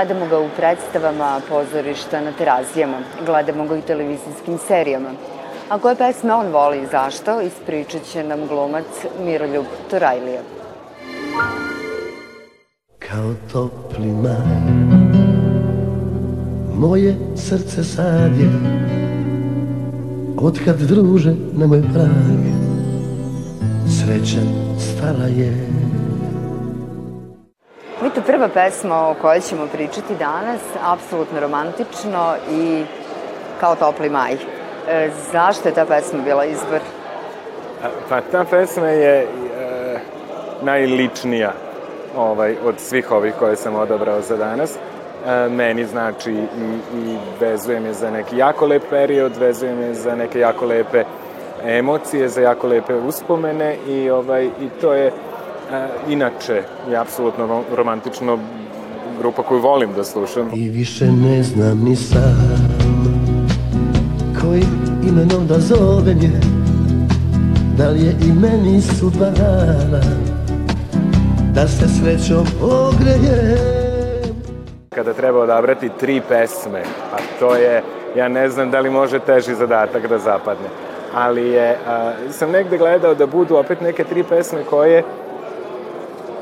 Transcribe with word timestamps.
Gledamo 0.00 0.26
ga 0.26 0.38
u 0.38 0.48
predstavama 0.56 1.40
pozorišta 1.48 2.20
na 2.20 2.32
terazijama, 2.32 2.96
gledamo 3.26 3.66
ga 3.66 3.76
i 3.76 3.82
televizijskim 3.82 4.58
serijama. 4.68 5.08
A 5.68 5.78
koje 5.78 5.96
pesme 5.96 6.34
on 6.34 6.46
voli 6.46 6.78
i 6.78 6.86
zašto, 6.86 7.40
ispričat 7.40 8.02
će 8.02 8.24
nam 8.24 8.46
glumac 8.46 8.84
Miroljub 9.24 9.64
Torajlija. 9.90 10.40
Kao 12.98 13.34
topli 13.52 14.06
maj 14.06 14.60
Moje 16.74 17.16
srce 17.36 17.84
sad 17.84 18.38
je 18.38 18.50
Otkad 20.42 20.78
druže 20.78 21.34
na 21.52 21.66
moj 21.66 21.82
prag 21.82 22.40
Sreća 23.88 24.40
stala 24.78 25.26
je 25.26 25.69
to 28.14 28.22
prva 28.22 28.48
pesma 28.48 29.08
o 29.08 29.14
kojoj 29.14 29.40
ćemo 29.40 29.66
pričati 29.66 30.14
danas, 30.18 30.60
apsolutno 30.82 31.40
romantično 31.40 32.34
i 32.50 32.84
kao 33.60 33.74
topli 33.74 34.10
maj. 34.10 34.32
E, 34.32 35.10
zašto 35.32 35.68
je 35.68 35.74
ta 35.74 35.84
pesma 35.84 36.22
bila 36.22 36.44
izbor? 36.44 36.80
Pa 38.08 38.20
ta 38.20 38.44
pesma 38.44 38.88
je 38.88 39.20
e, 39.20 39.26
najličnija 40.62 41.52
ovaj, 42.16 42.56
od 42.64 42.74
svih 42.78 43.12
ovih 43.12 43.34
koje 43.38 43.56
sam 43.56 43.76
odabrao 43.76 44.20
za 44.20 44.36
danas. 44.36 44.74
E, 44.74 45.48
meni 45.48 45.84
znači 45.84 46.32
i, 46.32 46.98
i 46.98 47.16
vezuje 47.40 47.80
me 47.80 47.92
za 47.92 48.10
neki 48.10 48.36
jako 48.36 48.66
lep 48.66 48.82
period, 48.90 49.36
vezuje 49.36 49.74
me 49.74 49.94
za 49.94 50.14
neke 50.14 50.38
jako 50.38 50.66
lepe 50.66 51.04
emocije, 51.64 52.28
za 52.28 52.40
jako 52.40 52.66
lepe 52.66 52.94
uspomene 52.94 53.76
i, 53.88 54.10
ovaj, 54.10 54.44
i 54.44 54.68
to 54.80 54.92
je 54.92 55.12
inače 56.08 56.62
je 56.90 56.96
apsolutno 56.96 57.62
romantično 57.76 58.38
grupa 59.18 59.42
koju 59.42 59.60
volim 59.60 59.92
da 59.92 60.04
slušam. 60.04 60.50
I 60.54 60.68
više 60.68 61.04
ne 61.06 61.42
znam 61.42 61.84
ni 61.84 61.96
sam 61.96 62.80
koji 64.40 64.64
imenom 65.08 65.46
da 65.46 65.58
zovem 65.58 66.18
je 66.22 66.40
da 67.76 67.88
li 67.88 68.00
je 68.00 68.10
i 68.10 68.32
meni 68.32 68.80
sudba 68.80 69.30
dana 69.30 70.00
da 71.54 71.68
se 71.68 71.88
srećom 71.88 72.46
ogrejem 72.62 73.80
kada 74.94 75.12
treba 75.12 75.38
odabrati 75.40 75.90
tri 76.00 76.20
pesme, 76.28 76.82
a 77.12 77.16
to 77.38 77.56
je, 77.56 77.82
ja 78.16 78.28
ne 78.28 78.48
znam 78.48 78.70
da 78.70 78.80
li 78.80 78.90
može 78.90 79.18
teži 79.18 79.54
zadatak 79.54 80.08
da 80.08 80.18
zapadne, 80.18 80.68
ali 81.14 81.48
je, 81.48 81.76
a, 81.88 82.12
sam 82.30 82.50
negde 82.50 82.78
gledao 82.78 83.14
da 83.14 83.26
budu 83.26 83.56
opet 83.56 83.80
neke 83.80 84.04
tri 84.04 84.22
pesme 84.22 84.58
koje 84.70 85.02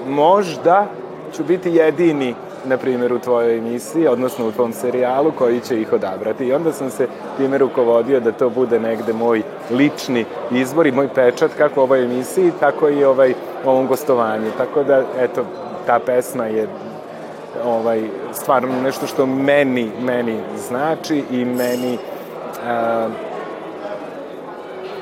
možda 0.09 0.87
ću 1.37 1.45
biti 1.45 1.71
jedini 1.71 2.35
na 2.65 2.77
primjer 2.77 3.13
u 3.13 3.19
tvojoj 3.19 3.59
emisiji, 3.59 4.07
odnosno 4.07 4.49
u 4.49 4.53
tvom 4.53 4.73
serijalu 4.73 5.33
koji 5.39 5.61
će 5.61 5.81
ih 5.81 5.93
odabrati. 5.93 6.45
I 6.45 6.53
onda 6.53 6.73
sam 6.73 6.91
se 6.91 7.07
time 7.37 7.59
rukovodio 7.59 8.21
da 8.21 8.33
to 8.33 8.51
bude 8.51 8.81
negde 8.81 9.13
moj 9.13 9.43
lični 9.71 10.25
izbor 10.51 10.87
i 10.87 10.93
moj 10.93 11.09
pečat 11.15 11.51
kako 11.59 11.83
ovoj 11.83 12.05
emisiji, 12.05 12.53
tako 12.61 12.89
i 12.89 13.05
ovaj, 13.05 13.35
ovom 13.65 13.87
gostovanju. 13.87 14.51
Tako 14.57 14.85
da, 14.85 15.03
eto, 15.19 15.45
ta 15.87 15.99
pesma 15.99 16.47
je 16.47 16.69
ovaj, 17.65 18.03
stvarno 18.33 18.83
nešto 18.83 19.07
što 19.07 19.27
meni, 19.27 19.91
meni 20.01 20.39
znači 20.69 21.25
i 21.31 21.45
meni 21.45 21.99
a, 22.67 23.09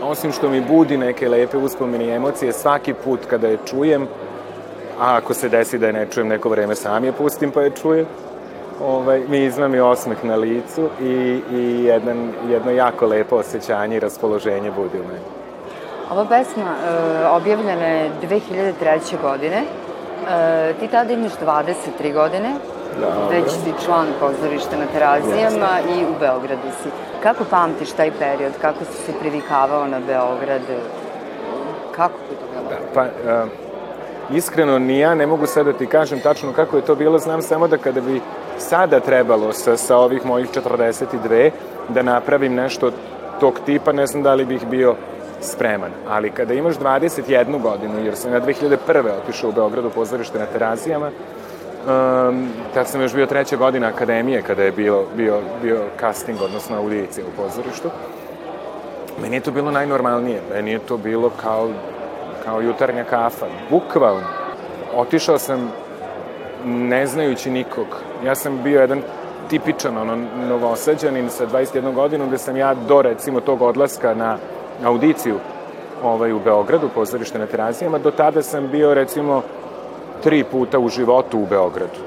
osim 0.03 0.33
što 0.33 0.49
mi 0.49 0.61
budi 0.61 0.97
neke 0.97 1.29
lepe 1.29 1.57
uspomene 1.57 2.05
i 2.05 2.11
emocije, 2.11 2.53
svaki 2.53 2.95
put 2.95 3.21
kada 3.31 3.49
je 3.49 3.59
čujem, 3.67 4.09
a 5.01 5.17
ako 5.17 5.35
se 5.35 5.49
desi 5.49 5.79
da 5.79 5.87
je 5.87 5.93
ne 5.93 6.07
čujem 6.07 6.29
neko 6.29 6.49
vreme, 6.49 6.75
sam 6.75 7.05
je 7.05 7.13
pustim 7.13 7.51
pa 7.51 7.63
je 7.63 7.71
čujem. 7.71 8.07
Ovaj, 8.85 9.23
mi 9.29 9.45
izvam 9.45 9.75
i 9.75 9.81
osmeh 9.81 10.25
na 10.25 10.37
licu 10.37 10.89
i, 11.01 11.41
i 11.53 11.85
jedan, 11.85 12.33
jedno 12.49 12.71
jako 12.71 13.07
lepo 13.07 13.37
osjećanje 13.37 13.97
i 13.97 14.01
raspoloženje 14.01 14.71
budi 14.71 15.01
u 15.01 15.07
meni. 15.07 15.25
Ova 16.11 16.25
pesma 16.25 16.63
e, 16.63 17.27
objavljena 17.27 17.87
je 17.87 18.11
2003. 18.23 19.23
godine. 19.23 19.63
E, 20.31 20.73
ti 20.81 20.89
tada 20.89 21.13
imaš 21.13 21.33
23 21.33 22.13
godine, 22.15 22.55
Dobre. 23.01 23.41
već 23.41 23.51
si 23.51 23.85
član 23.85 24.07
pozorišta 24.21 24.77
na 24.77 24.87
terazijama 24.93 25.77
Jeste. 25.77 26.01
i 26.01 26.05
u 26.05 26.21
Beogradu 26.21 26.69
si. 26.83 26.89
Kako 27.23 27.45
pamtiš 27.45 27.93
taj 27.93 28.11
period? 28.19 28.53
Kako 28.61 28.85
si 28.85 29.03
se 29.03 29.13
privikavao 29.21 29.87
na 29.87 30.01
Beograd? 30.01 30.63
Kako 31.97 32.19
je 32.31 32.37
to 32.37 32.47
bilo? 32.53 32.81
Pa, 32.95 33.03
uh, 33.03 33.66
iskreno 34.31 34.79
ni 34.79 34.99
ja 34.99 35.15
ne 35.15 35.27
mogu 35.27 35.47
sada 35.47 35.73
da 35.73 35.79
ti 35.79 35.87
kažem 35.87 36.21
tačno 36.21 36.53
kako 36.53 36.77
je 36.77 36.85
to 36.85 36.95
bilo, 36.95 37.19
znam 37.19 37.43
samo 37.43 37.69
da 37.69 37.79
kada 37.79 38.01
bi 38.01 38.21
sada 38.59 39.01
trebalo 39.01 39.53
sa, 39.53 39.77
sa 39.77 39.97
ovih 39.97 40.27
mojih 40.27 40.49
42 40.51 41.51
da 41.89 42.03
napravim 42.03 42.55
nešto 42.55 42.91
tog 43.41 43.61
tipa, 43.67 43.93
ne 43.93 44.07
znam 44.07 44.23
da 44.23 44.35
li 44.35 44.45
bih 44.45 44.67
bio 44.67 44.95
spreman. 45.41 45.91
Ali 46.09 46.31
kada 46.31 46.55
imaš 46.55 46.75
21 46.77 47.63
godinu, 47.63 48.05
jer 48.05 48.17
sam 48.17 48.33
ja 48.33 48.41
2001. 48.41 48.77
otišao 49.23 49.51
u 49.51 49.53
Beogradu 49.53 49.91
pozorište 49.91 50.39
na 50.39 50.47
terazijama, 50.47 51.07
um, 51.07 52.49
tad 52.75 52.89
sam 52.89 53.01
još 53.01 53.15
bio 53.15 53.27
treća 53.27 53.57
godina 53.57 53.87
akademije 53.87 54.43
kada 54.43 54.63
je 54.63 54.73
bio, 54.73 55.05
bio, 55.17 55.41
bio 55.63 55.83
casting, 56.01 56.43
odnosno 56.43 56.77
audicija 56.77 57.27
u 57.27 57.43
pozorištu. 57.43 57.91
Meni 59.23 59.37
je 59.37 59.41
to 59.41 59.51
bilo 59.51 59.71
najnormalnije. 59.71 60.41
Meni 60.55 60.71
je 60.71 60.79
to 60.79 60.97
bilo 60.97 61.31
kao 61.43 61.69
kao 62.47 62.61
jutarnja 62.61 63.05
kafa, 63.05 63.47
bukvalno. 63.71 64.23
Otišao 64.95 65.39
sam 65.39 65.73
ne 66.65 67.07
znajući 67.07 67.51
nikog. 67.51 67.87
Ja 68.25 68.35
sam 68.35 68.63
bio 68.63 68.81
jedan 68.81 69.03
tipičan 69.51 69.99
ono, 69.99 70.17
novosađanin 70.49 71.31
sa 71.31 71.47
21 71.47 71.95
godinom 71.95 72.29
gde 72.29 72.39
sam 72.39 72.57
ja 72.57 72.75
do 72.75 73.03
recimo 73.03 73.41
tog 73.41 73.63
odlaska 73.63 74.15
na 74.15 74.39
audiciju 74.85 75.39
ovaj, 76.03 76.33
u 76.33 76.41
Beogradu, 76.41 76.89
pozorište 76.95 77.39
na 77.39 77.47
terazijama, 77.47 77.99
do 77.99 78.11
tada 78.11 78.43
sam 78.43 78.69
bio 78.69 78.95
recimo 78.95 79.43
tri 80.23 80.45
puta 80.45 80.79
u 80.79 80.89
životu 80.89 81.39
u 81.39 81.47
Beogradu. 81.47 82.01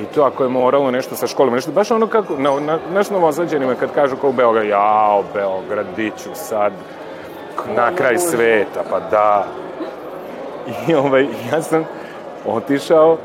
I 0.00 0.04
to 0.04 0.22
ako 0.22 0.42
je 0.42 0.48
moralo 0.48 0.90
nešto 0.90 1.16
sa 1.16 1.26
školom, 1.26 1.54
nešto 1.54 1.72
baš 1.72 1.90
ono 1.90 2.06
kako, 2.06 2.36
na, 2.38 2.60
na, 2.60 2.78
naš 2.92 3.10
novozađanima 3.10 3.74
kad 3.74 3.94
kažu 3.94 4.16
kao 4.16 4.30
u 4.30 4.32
Beograd, 4.32 4.66
jao, 4.66 5.22
Beogradiću 5.34 6.30
sad, 6.34 6.72
na 7.76 7.94
kraj 7.96 8.18
sveta, 8.18 8.82
pa 8.90 9.00
da. 9.00 9.46
I 10.88 10.94
ovaj, 10.94 11.26
ja 11.52 11.62
sam 11.62 11.84
otišao 12.46 13.16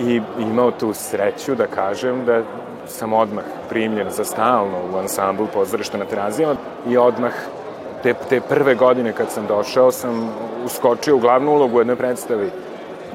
i 0.00 0.20
imao 0.38 0.70
tu 0.70 0.92
sreću 0.92 1.54
da 1.54 1.66
kažem 1.66 2.24
da 2.24 2.42
sam 2.86 3.12
odmah 3.12 3.44
primljen 3.68 4.10
za 4.10 4.24
stalno 4.24 4.78
u 4.94 4.98
ansambl 4.98 5.44
pozorišta 5.54 5.98
na 5.98 6.04
terazijama 6.04 6.56
i 6.88 6.96
odmah 6.96 7.32
te, 8.02 8.14
te 8.28 8.40
prve 8.40 8.74
godine 8.74 9.12
kad 9.12 9.30
sam 9.30 9.46
došao 9.46 9.92
sam 9.92 10.32
uskočio 10.64 11.16
u 11.16 11.18
glavnu 11.18 11.52
ulogu 11.52 11.76
u 11.76 11.80
jednoj 11.80 11.96
predstavi 11.96 12.50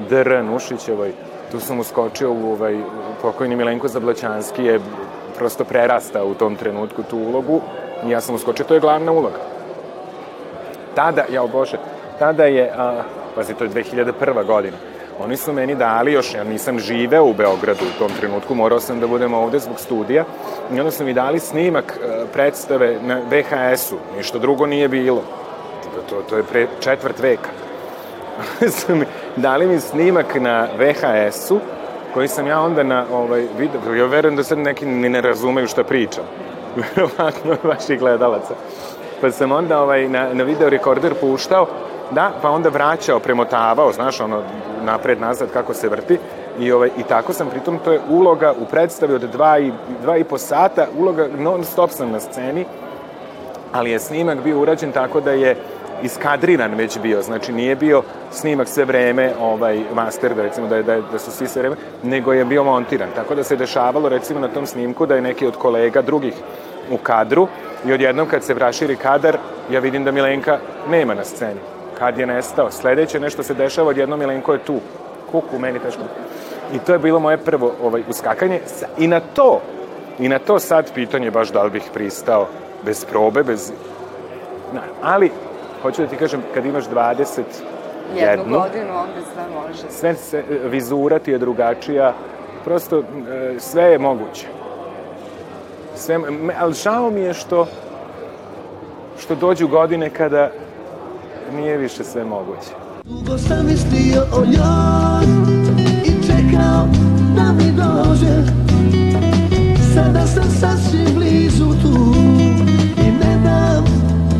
Dr. 0.08 0.44
Nušićevoj. 0.44 1.12
Tu 1.50 1.60
sam 1.60 1.80
uskočio 1.80 2.32
u 2.32 2.52
ovaj, 2.52 2.80
pokojni 3.22 3.56
Milenko 3.56 3.88
Zablaćanski 3.88 4.64
je 4.64 4.80
prosto 5.36 5.64
prerastao 5.64 6.26
u 6.26 6.34
tom 6.34 6.56
trenutku 6.56 7.02
tu 7.02 7.18
ulogu 7.18 7.60
i 8.06 8.10
ja 8.10 8.20
sam 8.20 8.34
uskočio, 8.34 8.64
to 8.64 8.74
je 8.74 8.80
glavna 8.80 9.12
uloga 9.12 9.49
tada, 10.94 11.24
jao 11.32 11.48
Bože, 11.48 11.76
tada 12.18 12.44
je, 12.44 12.72
a, 12.76 13.02
pazi, 13.34 13.54
to 13.54 13.64
je 13.64 13.70
2001. 13.70 14.46
godina, 14.46 14.76
oni 15.20 15.36
su 15.36 15.52
meni 15.52 15.74
dali, 15.74 16.12
još 16.12 16.34
ja 16.34 16.44
nisam 16.44 16.78
živeo 16.78 17.24
u 17.24 17.34
Beogradu 17.34 17.84
u 17.84 17.98
tom 17.98 18.10
trenutku, 18.20 18.54
morao 18.54 18.80
sam 18.80 19.00
da 19.00 19.06
budem 19.06 19.34
ovde 19.34 19.58
zbog 19.58 19.80
studija, 19.80 20.24
i 20.74 20.80
onda 20.80 20.90
su 20.90 21.04
mi 21.04 21.14
dali 21.14 21.38
snimak 21.38 21.98
a, 22.02 22.24
predstave 22.32 22.98
na 23.02 23.20
VHS-u, 23.30 23.96
ništa 24.16 24.38
drugo 24.38 24.66
nije 24.66 24.88
bilo. 24.88 25.22
To, 26.08 26.22
to 26.28 26.36
je 26.36 26.42
pre 26.42 26.66
četvrt 26.80 27.18
veka. 27.18 27.50
dali 29.36 29.66
mi 29.66 29.80
snimak 29.80 30.34
na 30.34 30.68
VHS-u, 30.78 31.58
koji 32.14 32.28
sam 32.28 32.46
ja 32.46 32.60
onda 32.60 32.82
na 32.82 33.04
ovaj, 33.12 33.46
video, 33.58 33.94
ja 33.94 34.06
verujem 34.06 34.36
da 34.36 34.44
sad 34.44 34.58
neki 34.58 34.86
ni 34.86 35.08
ne 35.08 35.20
razumeju 35.20 35.66
šta 35.66 35.84
pričam. 35.84 36.24
Verovatno 36.96 37.56
vaših 37.62 37.98
gledalaca 37.98 38.54
pa 39.20 39.30
sam 39.30 39.52
onda 39.52 39.82
ovaj, 39.82 40.08
na, 40.08 40.34
na 40.34 40.44
video 40.44 40.68
rekorder 40.68 41.14
puštao, 41.20 41.66
da, 42.10 42.32
pa 42.42 42.50
onda 42.50 42.68
vraćao, 42.68 43.18
premotavao, 43.18 43.92
znaš, 43.92 44.20
ono, 44.20 44.42
napred, 44.82 45.20
nazad, 45.20 45.52
kako 45.52 45.74
se 45.74 45.88
vrti, 45.88 46.18
I, 46.60 46.72
ovaj, 46.72 46.90
I 46.98 47.02
tako 47.02 47.32
sam, 47.32 47.50
pritom 47.50 47.78
to 47.84 47.92
je 47.92 48.00
uloga 48.08 48.52
u 48.60 48.64
predstavi 48.64 49.14
od 49.14 49.22
dva 49.22 49.58
i, 49.58 49.72
dva 50.02 50.16
i 50.16 50.24
po 50.24 50.38
sata, 50.38 50.86
uloga 50.98 51.28
non 51.38 51.64
stop 51.64 51.90
sam 51.90 52.10
na 52.10 52.20
sceni, 52.20 52.64
ali 53.72 53.90
je 53.90 53.98
snimak 53.98 54.42
bio 54.42 54.60
urađen 54.60 54.92
tako 54.92 55.20
da 55.20 55.30
je 55.30 55.56
iskadriran 56.02 56.74
već 56.74 56.98
bio, 56.98 57.22
znači 57.22 57.52
nije 57.52 57.76
bio 57.76 58.02
snimak 58.30 58.68
sve 58.68 58.84
vreme, 58.84 59.32
ovaj, 59.40 59.80
master, 59.94 60.34
da 60.34 60.42
recimo 60.42 60.66
da, 60.66 60.76
je, 60.76 60.82
da, 60.82 60.94
je, 60.94 61.02
da 61.12 61.18
su 61.18 61.30
svi 61.30 61.46
sve 61.46 61.62
vreme, 61.62 61.76
nego 62.02 62.32
je 62.32 62.44
bio 62.44 62.64
montiran, 62.64 63.08
tako 63.14 63.34
da 63.34 63.44
se 63.44 63.56
dešavalo 63.56 64.08
recimo 64.08 64.40
na 64.40 64.48
tom 64.48 64.66
snimku 64.66 65.06
da 65.06 65.14
je 65.14 65.22
neki 65.22 65.46
od 65.46 65.56
kolega 65.56 66.02
drugih 66.02 66.34
u 66.90 66.96
kadru 66.96 67.48
i 67.86 67.92
odjednom 67.92 68.28
kad 68.28 68.44
se 68.44 68.54
vraširi 68.54 68.96
kadar, 68.96 69.38
ja 69.70 69.80
vidim 69.80 70.04
da 70.04 70.12
Milenka 70.12 70.58
nema 70.88 71.14
na 71.14 71.24
sceni. 71.24 71.60
Kad 71.98 72.18
je 72.18 72.26
nestao. 72.26 72.70
Sledeće 72.70 73.20
nešto 73.20 73.42
se 73.42 73.54
dešava, 73.54 73.88
odjednom 73.88 74.18
Milenko 74.18 74.52
je 74.52 74.58
tu. 74.58 74.80
Kuku, 75.30 75.58
meni 75.58 75.78
teško. 75.78 76.02
I 76.74 76.78
to 76.78 76.92
je 76.92 76.98
bilo 76.98 77.20
moje 77.20 77.36
prvo 77.36 77.72
ovaj, 77.82 78.02
uskakanje. 78.08 78.60
I 78.98 79.06
na 79.06 79.20
to, 79.20 79.60
i 80.18 80.28
na 80.28 80.38
to 80.38 80.58
sad 80.58 80.92
pitanje 80.94 81.30
baš 81.30 81.52
da 81.52 81.62
li 81.62 81.70
bih 81.70 81.82
pristao 81.94 82.46
bez 82.84 83.04
probe, 83.04 83.42
bez... 83.42 83.72
Na, 84.72 84.80
ali, 85.02 85.30
hoću 85.82 86.02
da 86.02 86.08
ti 86.08 86.16
kažem, 86.16 86.42
kad 86.54 86.66
imaš 86.66 86.84
20 86.88 87.42
jednu, 88.14 88.30
jednu 88.30 88.58
godinu, 88.58 88.90
onda 88.90 89.20
sve 89.34 89.44
može. 89.54 89.90
Sve, 89.90 90.14
sve, 90.14 90.42
vizura 90.64 91.18
ti 91.18 91.30
je 91.30 91.38
drugačija, 91.38 92.14
prosto 92.64 92.98
e, 92.98 93.02
sve 93.58 93.84
je 93.84 93.98
moguće. 93.98 94.46
Sve, 96.00 96.18
ali 96.58 96.74
žao 96.74 97.10
mi 97.10 97.20
je 97.20 97.34
što 97.34 97.66
što 99.18 99.34
dođu 99.34 99.68
godine 99.68 100.10
kada 100.10 100.50
nije 101.56 101.76
više 101.76 102.04
sve 102.04 102.24
moguće. 102.24 102.70
Dugo 103.04 103.38
sam 103.38 103.66
mislio 103.66 104.22
o 104.32 104.40
njoj 104.40 105.24
i 106.04 106.26
čekao 106.26 106.86
da 107.36 107.52
mi 107.52 107.72
dođe 107.72 108.34
Sada 109.94 110.26
sam 110.26 110.50
sasvim 110.60 111.14
blizu 111.14 111.66
tu 111.82 112.14
i 112.96 113.10
ne 113.10 113.40
dam 113.44 113.84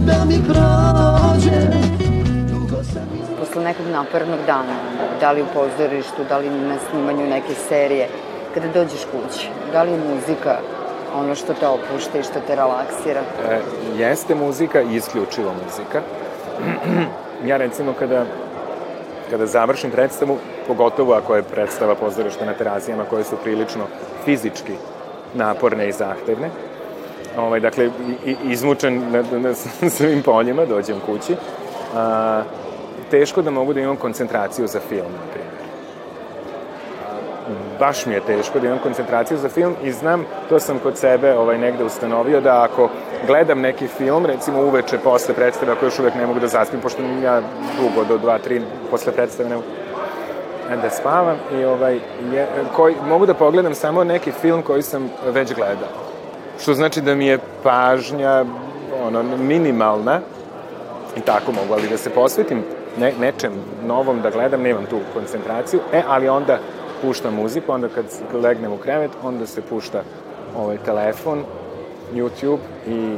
da 0.07 0.25
mi 0.25 0.39
prođe 0.45 1.61
Posle 3.39 3.65
nekog 3.65 3.87
napornog 3.87 4.39
dana, 4.47 4.77
da 5.21 5.33
li 5.33 5.43
u 5.43 5.47
pozorištu, 5.55 6.25
da 6.29 6.39
li 6.39 6.51
na 6.51 6.77
snimanju 6.91 7.27
neke 7.27 7.55
serije, 7.69 8.09
kada 8.55 8.69
dođeš 8.69 9.05
kući, 9.05 9.49
da 9.73 9.83
li 9.83 9.91
je 9.91 9.99
muzika 9.99 10.59
ono 11.15 11.35
što 11.35 11.55
te 11.55 11.67
opušta 11.67 12.19
i 12.19 12.23
što 12.23 12.41
te 12.47 12.55
relaksira? 12.57 13.21
E, 13.51 13.61
jeste 13.97 14.35
muzika 14.35 14.83
i 14.83 14.97
isključivo 14.97 15.53
muzika. 15.65 16.03
ja 17.51 17.57
recimo 17.57 17.93
kada, 17.99 18.25
kada 19.31 19.47
završim 19.47 19.91
predstavu, 19.91 20.39
pogotovo 20.67 21.15
ako 21.15 21.37
je 21.37 21.43
predstava 21.43 21.95
pozorišta 21.95 22.45
na 22.47 22.55
terazijama 22.55 23.05
koje 23.05 23.25
su 23.25 23.37
prilično 23.37 23.85
fizički 24.25 24.73
naporne 25.35 25.89
i 25.89 25.93
zahtevne, 25.93 26.51
ovaj, 27.37 27.61
dakle, 27.61 27.91
izmučen 28.45 29.03
na, 29.11 29.23
na 29.39 29.55
svim 29.97 30.23
poljima, 30.23 30.67
dođem 30.67 31.01
kući, 31.07 31.37
a, 31.97 32.43
teško 33.11 33.43
da 33.43 33.51
mogu 33.51 33.75
da 33.75 33.81
imam 33.81 33.97
koncentraciju 33.97 34.67
za 34.67 34.81
film, 34.89 35.13
na 35.13 35.33
primjer 35.33 35.50
baš 37.81 38.07
mi 38.07 38.15
je 38.15 38.21
teško 38.21 38.61
da 38.61 38.67
imam 38.67 38.79
koncentraciju 38.79 39.39
za 39.39 39.49
film 39.49 39.75
i 39.83 39.93
znam, 39.93 40.25
to 40.49 40.61
sam 40.61 40.79
kod 40.79 40.99
sebe 40.99 41.35
ovaj, 41.35 41.59
negde 41.59 41.85
ustanovio 41.85 42.41
da 42.41 42.63
ako 42.63 42.89
gledam 43.27 43.61
neki 43.61 43.87
film, 43.87 44.27
recimo 44.27 44.63
uveče 44.63 44.99
posle 44.99 45.35
predstave, 45.35 45.73
ako 45.73 45.85
još 45.85 45.99
uvek 45.99 46.15
ne 46.15 46.27
mogu 46.27 46.41
da 46.41 46.49
zaspim, 46.49 46.81
pošto 46.81 47.03
ja 47.25 47.41
dugo, 47.81 48.05
do 48.05 48.19
2-3 48.19 48.63
posle 48.91 49.13
predstave 49.13 49.49
ne 49.49 49.57
mogu 49.57 49.69
da 50.83 50.91
spavam 50.91 51.37
i 51.61 51.65
ovaj, 51.65 51.95
je, 52.33 52.47
koji, 52.77 52.95
mogu 53.09 53.27
da 53.27 53.35
pogledam 53.35 53.75
samo 53.75 54.05
neki 54.05 54.33
film 54.33 54.63
koji 54.63 54.83
sam 54.83 55.11
već 55.27 55.55
gledao. 55.55 55.89
Što 56.63 56.75
znači 56.75 57.01
da 57.01 57.15
mi 57.15 57.27
je 57.27 57.39
pažnja 57.63 58.45
ono, 59.03 59.23
minimalna 59.23 60.21
i 61.17 61.21
tako 61.21 61.53
mogu, 61.53 61.73
ali 61.73 61.89
da 61.89 61.97
se 61.97 62.11
posvetim 62.11 62.63
ne, 62.99 63.13
nečem 63.21 63.53
novom 63.87 64.21
da 64.21 64.31
gledam, 64.31 64.63
nemam 64.63 64.87
tu 64.87 64.99
koncentraciju, 65.15 65.81
e, 65.93 66.03
ali 66.09 66.29
onda 66.29 66.59
puštam 67.03 67.35
muziku, 67.35 67.73
onda 67.73 67.89
kad 67.89 68.05
legnem 68.43 68.73
u 68.73 68.77
krevet, 68.77 69.11
onda 69.23 69.47
se 69.47 69.63
pušta 69.63 70.03
ovaj 70.57 70.79
telefon, 70.85 71.45
YouTube 72.15 72.59
i 72.89 73.17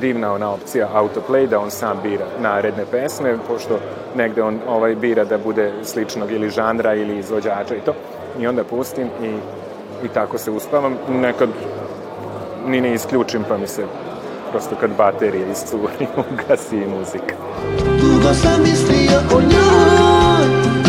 divna 0.00 0.32
ona 0.32 0.50
opcija 0.50 0.88
autoplay, 0.94 1.46
da 1.46 1.58
on 1.58 1.70
sam 1.70 1.98
bira 2.02 2.26
naredne 2.40 2.84
pesme, 2.90 3.38
pošto 3.48 3.78
negde 4.16 4.42
on 4.42 4.58
ovaj 4.68 4.94
bira 4.94 5.24
da 5.24 5.38
bude 5.38 5.72
sličnog 5.82 6.32
ili 6.32 6.50
žanra 6.50 6.94
ili 6.94 7.18
izvođača 7.18 7.76
i 7.76 7.80
to. 7.80 7.94
I 8.40 8.46
onda 8.46 8.64
pustim 8.64 9.08
i, 9.22 9.28
i 10.06 10.08
tako 10.14 10.38
se 10.38 10.50
uspavam. 10.50 10.96
Nekad 11.08 11.48
ni 12.66 12.80
ne 12.80 12.94
isključim, 12.94 13.44
pa 13.48 13.56
mi 13.56 13.66
se 13.66 13.84
prosto 14.50 14.76
kad 14.80 14.90
baterije 14.98 15.46
iscuri, 15.50 16.06
ugasi 16.32 16.76
i 16.76 16.86
muzika. 16.98 17.34
Dugo 18.00 18.34
sam 18.34 18.62
mislio 18.62 19.18
o 19.36 19.40
njoj 19.40 20.83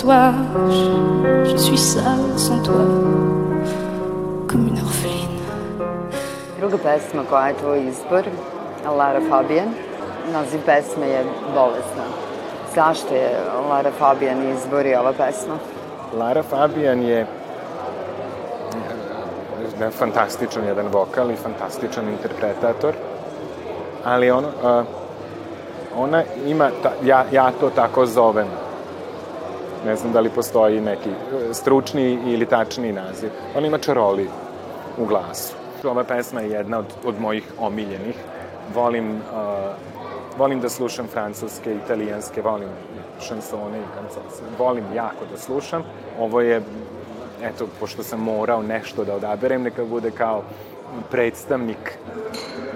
toi, 0.00 0.32
je, 0.70 1.50
je 1.50 1.56
suis 1.56 1.78
seule 1.78 2.38
sans 2.38 2.62
toi, 2.62 2.84
comme 4.48 4.68
une 4.68 4.80
orpheline. 4.84 5.38
Druga 6.58 6.78
pesma 6.78 7.22
koja 7.30 7.46
je 7.48 7.54
tvoj 7.54 7.88
izbor, 7.88 8.24
Lara 8.96 9.20
Fabian, 9.28 9.68
naziv 10.32 10.60
pesme 10.66 11.06
je 11.06 11.24
Bolesna. 11.54 12.06
Zašto 12.74 13.14
je 13.14 13.30
Lara 13.68 13.90
Fabian 13.98 14.50
izbor 14.50 14.86
i 14.86 14.94
ova 14.94 15.12
pesma? 15.12 15.58
Lara 16.18 16.42
Fabian 16.42 17.02
je 17.02 17.26
ne, 19.80 19.90
fantastičan 19.90 20.66
jedan 20.66 20.86
vokal 20.92 21.30
i 21.30 21.36
fantastičan 21.36 22.08
interpretator, 22.08 22.94
ali 24.04 24.30
ono, 24.30 24.48
uh, 24.48 24.86
ona 25.96 26.22
ima, 26.46 26.70
ta, 26.82 26.92
ja, 27.04 27.24
ja 27.32 27.52
to 27.60 27.70
tako 27.70 28.06
zovem, 28.06 28.46
Ne 29.84 29.96
znam 29.96 30.12
da 30.12 30.20
li 30.20 30.30
postoji 30.30 30.80
neki 30.80 31.10
e, 31.10 31.54
stručni 31.54 32.12
ili 32.12 32.46
tačni 32.46 32.92
naziv. 32.92 33.30
On 33.56 33.64
ima 33.64 33.78
čaroli 33.78 34.28
u 34.98 35.06
glasu. 35.06 35.54
Ova 35.84 36.04
pesma 36.04 36.40
je 36.40 36.50
jedna 36.50 36.78
od, 36.78 36.86
od 37.04 37.20
mojih 37.20 37.44
omiljenih. 37.58 38.16
Volim, 38.74 39.16
uh, 39.16 39.20
volim 40.38 40.60
da 40.60 40.68
slušam 40.68 41.06
francuske, 41.06 41.74
italijanske, 41.74 42.42
volim 42.42 42.68
šansone 43.20 43.78
i 43.78 43.94
kancose. 43.94 44.42
Volim 44.58 44.84
jako 44.94 45.24
da 45.32 45.38
slušam. 45.38 45.82
Ovo 46.18 46.40
je, 46.40 46.62
eto, 47.42 47.66
pošto 47.80 48.02
sam 48.02 48.20
morao 48.20 48.62
nešto 48.62 49.04
da 49.04 49.14
odaberem, 49.14 49.62
neka 49.62 49.84
bude 49.84 50.10
kao 50.10 50.42
predstavnik 51.10 51.98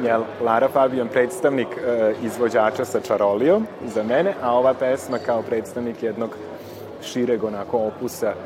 jel, 0.04 0.22
Lara 0.40 0.68
Fabian 0.68 1.08
predstavnik 1.08 1.68
e, 1.68 2.14
izvođača 2.22 2.84
sa 2.84 3.00
čarolijom 3.00 3.66
za 3.94 4.02
mene, 4.02 4.34
a 4.42 4.52
ova 4.52 4.74
pesma 4.74 5.18
kao 5.18 5.42
predstavnik 5.42 6.02
jednog 6.02 6.36
šireg 7.02 7.44
onako 7.44 7.78
opusa 7.78 8.32
uh, 8.32 8.36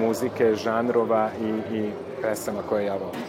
muzike, 0.00 0.54
žanrova 0.54 1.30
i, 1.40 1.76
i 1.76 1.90
pesama 2.22 2.62
koje 2.68 2.84
ja 2.84 2.94
volim. 2.94 3.20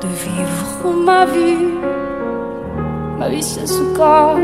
de 0.00 0.08
vivre 0.08 0.94
ma 1.04 1.24
vie. 1.24 1.56
Ma 3.18 3.28
vie 3.28 3.42
c'est 3.42 3.66
ce 3.66 3.82
corps, 3.96 4.38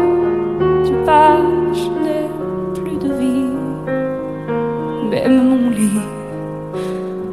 je 1.04 1.88
n'ai 2.02 2.28
plus 2.74 2.96
de 2.96 3.12
vie. 3.14 3.50
Même 5.10 5.48
mon 5.48 5.70
lit 5.70 6.00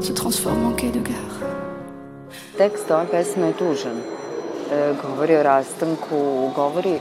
se 0.02 0.12
transforme 0.14 0.66
en 0.66 0.72
quai 0.72 0.92
de 0.92 1.00
gare. 1.00 1.40
Tekst 2.58 2.92
ove 2.92 3.06
pesme 3.12 3.48
je 3.48 3.54
tužan. 3.54 3.98
E, 4.72 4.94
govori 5.02 5.36
o 5.38 5.44
rastanku, 5.44 6.52
govori 6.56 7.00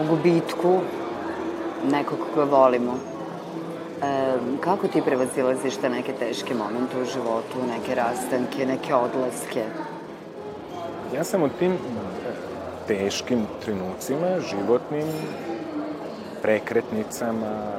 o 0.00 0.06
gubitku 0.08 0.80
nekog 1.90 2.18
koga 2.18 2.44
volimo. 2.44 2.94
E, 4.02 4.32
kako 4.60 4.88
ti 4.88 5.02
prevazilaziš 5.02 5.76
te 5.76 5.88
neke 5.88 6.12
teške 6.12 6.54
momente 6.54 7.00
u 7.02 7.04
životu, 7.04 7.66
neke 7.68 7.94
rastanke, 7.94 8.66
neke 8.66 8.94
odlaske? 8.94 9.64
Ja 11.14 11.24
sam 11.24 11.42
u 11.42 11.48
tim 11.48 11.78
teškim 12.88 13.46
trenucima, 13.64 14.40
životnim, 14.50 15.06
prekretnicama, 16.42 17.72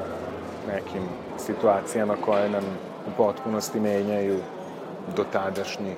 nekim 0.67 1.03
situacijama 1.37 2.15
koje 2.25 2.49
nam 2.49 2.63
u 3.07 3.11
potpunosti 3.17 3.79
menjaju 3.79 4.39
dotadašnji 5.15 5.95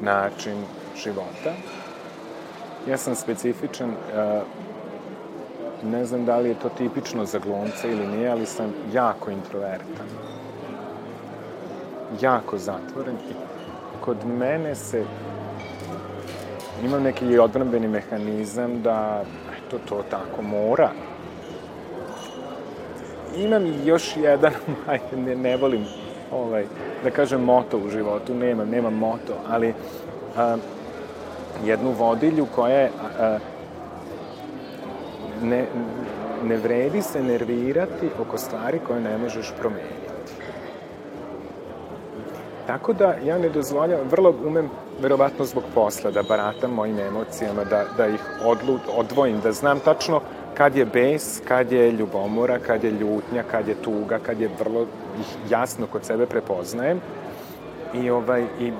način 0.00 0.64
života. 0.96 1.52
Ja 2.88 2.96
sam 2.96 3.14
specifičan, 3.14 3.90
e, 3.90 4.40
ne 5.84 6.04
znam 6.04 6.24
da 6.24 6.36
li 6.36 6.48
je 6.48 6.54
to 6.54 6.68
tipično 6.68 7.24
za 7.24 7.38
glumce 7.38 7.90
ili 7.90 8.06
nije, 8.06 8.30
ali 8.30 8.46
sam 8.46 8.72
jako 8.92 9.30
introvertan. 9.30 10.06
Jako 12.20 12.58
zatvoren 12.58 13.14
i 13.30 13.34
kod 14.00 14.16
mene 14.26 14.74
se 14.74 15.04
imam 16.84 17.02
neki 17.02 17.38
odbranbeni 17.38 17.88
mehanizam 17.88 18.82
da 18.82 19.24
eto 19.58 19.78
to 19.88 20.02
tako 20.10 20.42
mora. 20.42 20.90
Imam 23.36 23.64
još 23.84 24.16
jedan, 24.16 24.52
ajde, 24.90 25.16
ne, 25.16 25.36
ne 25.36 25.56
volim, 25.56 25.84
ovaj, 26.32 26.64
da 27.04 27.10
kažem, 27.10 27.40
moto 27.40 27.78
u 27.78 27.90
životu, 27.90 28.34
nemam, 28.34 28.68
nemam 28.68 28.94
moto, 28.94 29.34
ali 29.48 29.74
a, 30.36 30.56
jednu 31.64 31.90
vodilju 31.90 32.46
koja 32.54 32.76
je 32.76 32.90
a, 33.18 33.38
ne, 35.42 35.66
ne 36.44 36.56
vredi 36.56 37.02
se 37.02 37.22
nervirati 37.22 38.10
oko 38.20 38.38
stvari 38.38 38.80
koje 38.86 39.00
ne 39.00 39.18
možeš 39.18 39.52
promeniti. 39.58 40.10
Tako 42.66 42.92
da 42.92 43.14
ja 43.24 43.38
ne 43.38 43.48
dozvoljam, 43.48 44.00
vrlo 44.10 44.34
umem, 44.46 44.70
verovatno 45.02 45.44
zbog 45.44 45.64
posla, 45.74 46.10
da 46.10 46.22
baratam 46.22 46.70
mojim 46.70 46.98
emocijama, 46.98 47.64
da, 47.64 47.84
da 47.96 48.06
ih 48.06 48.20
odlu, 48.44 48.78
odvojim, 48.96 49.40
da 49.40 49.52
znam 49.52 49.80
tačno 49.80 50.20
kad 50.60 50.76
je 50.76 50.84
bes, 50.84 51.40
kad 51.48 51.72
je 51.72 51.92
ljubomora, 51.92 52.58
kad 52.58 52.84
je 52.84 52.90
ljutnja, 52.90 53.42
kad 53.50 53.68
je 53.68 53.74
tuga, 53.74 54.18
kad 54.18 54.40
je 54.40 54.50
vrlo 54.58 54.86
jasno 55.50 55.86
kod 55.86 56.04
sebe 56.04 56.26
prepoznajem 56.26 57.00
i, 57.94 58.10
ovaj, 58.10 58.44
i 58.60 58.72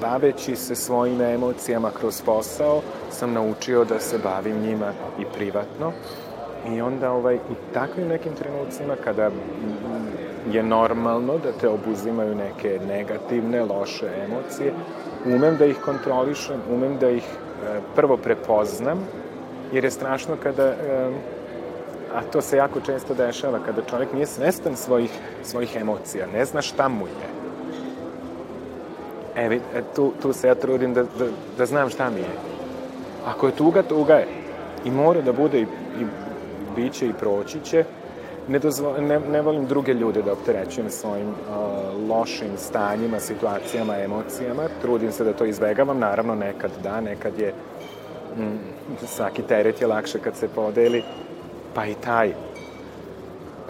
baveći 0.00 0.56
se 0.56 0.74
svojim 0.74 1.20
emocijama 1.20 1.90
kroz 2.00 2.22
posao 2.22 2.80
sam 3.10 3.32
naučio 3.32 3.84
da 3.84 4.00
se 4.00 4.18
bavim 4.18 4.56
njima 4.60 4.92
i 5.20 5.24
privatno. 5.34 5.92
I 6.74 6.80
onda 6.80 7.12
ovaj, 7.12 7.36
u 7.36 7.54
takvim 7.74 8.08
nekim 8.08 8.32
trenucima 8.32 8.96
kada 9.04 9.30
je 10.52 10.62
normalno 10.62 11.38
da 11.38 11.52
te 11.60 11.68
obuzimaju 11.68 12.34
neke 12.34 12.80
negativne, 12.88 13.64
loše 13.64 14.08
emocije, 14.24 14.72
umem 15.26 15.56
da 15.56 15.66
ih 15.66 15.76
kontrolišem, 15.84 16.60
umem 16.70 16.98
da 16.98 17.10
ih 17.10 17.24
e, 17.24 17.80
prvo 17.96 18.16
prepoznam, 18.16 18.98
jer 19.72 19.84
je 19.84 19.90
strašno 19.90 20.36
kada, 20.42 20.74
a 22.14 22.22
to 22.32 22.40
se 22.40 22.56
jako 22.56 22.80
često 22.80 23.14
dešava, 23.14 23.58
kada 23.66 23.82
čovjek 23.90 24.12
nije 24.12 24.26
svestan 24.26 24.76
svojih, 24.76 25.10
svojih 25.42 25.76
emocija, 25.76 26.26
ne 26.26 26.44
zna 26.44 26.62
šta 26.62 26.88
mu 26.88 27.06
je. 27.06 27.28
E, 29.36 29.58
e 29.74 29.82
tu, 29.96 30.12
tu 30.22 30.32
se 30.32 30.48
ja 30.48 30.54
trudim 30.54 30.94
da, 30.94 31.02
da, 31.02 31.26
da 31.58 31.66
znam 31.66 31.90
šta 31.90 32.10
mi 32.10 32.20
je. 32.20 32.34
Ako 33.26 33.46
je 33.46 33.56
tuga, 33.56 33.82
tuga 33.82 34.14
je. 34.14 34.26
I 34.84 34.90
mora 34.90 35.20
da 35.20 35.32
bude 35.32 35.60
i, 35.60 35.66
i 36.00 36.06
biće 36.76 37.06
i 37.06 37.12
proći 37.12 37.60
će, 37.60 37.84
ne, 38.48 38.58
dozvo, 38.58 38.94
ne, 38.98 39.20
ne 39.20 39.42
volim 39.42 39.66
druge 39.66 39.94
ljude 39.94 40.22
da 40.22 40.32
opterećujem 40.32 40.90
svojim 40.90 41.28
uh, 41.28 42.10
lošim 42.10 42.56
stanjima, 42.56 43.20
situacijama, 43.20 43.98
emocijama. 43.98 44.62
Trudim 44.82 45.12
se 45.12 45.24
da 45.24 45.32
to 45.32 45.44
izbegavam, 45.44 45.98
naravno 45.98 46.34
nekad 46.34 46.70
da, 46.82 47.00
nekad 47.00 47.38
je 47.38 47.52
mm, 48.38 49.06
svaki 49.06 49.42
teret 49.42 49.80
je 49.80 49.86
lakše 49.86 50.18
kad 50.18 50.36
se 50.36 50.48
podeli, 50.48 51.02
pa 51.74 51.86
i 51.86 51.94
taj 51.94 52.32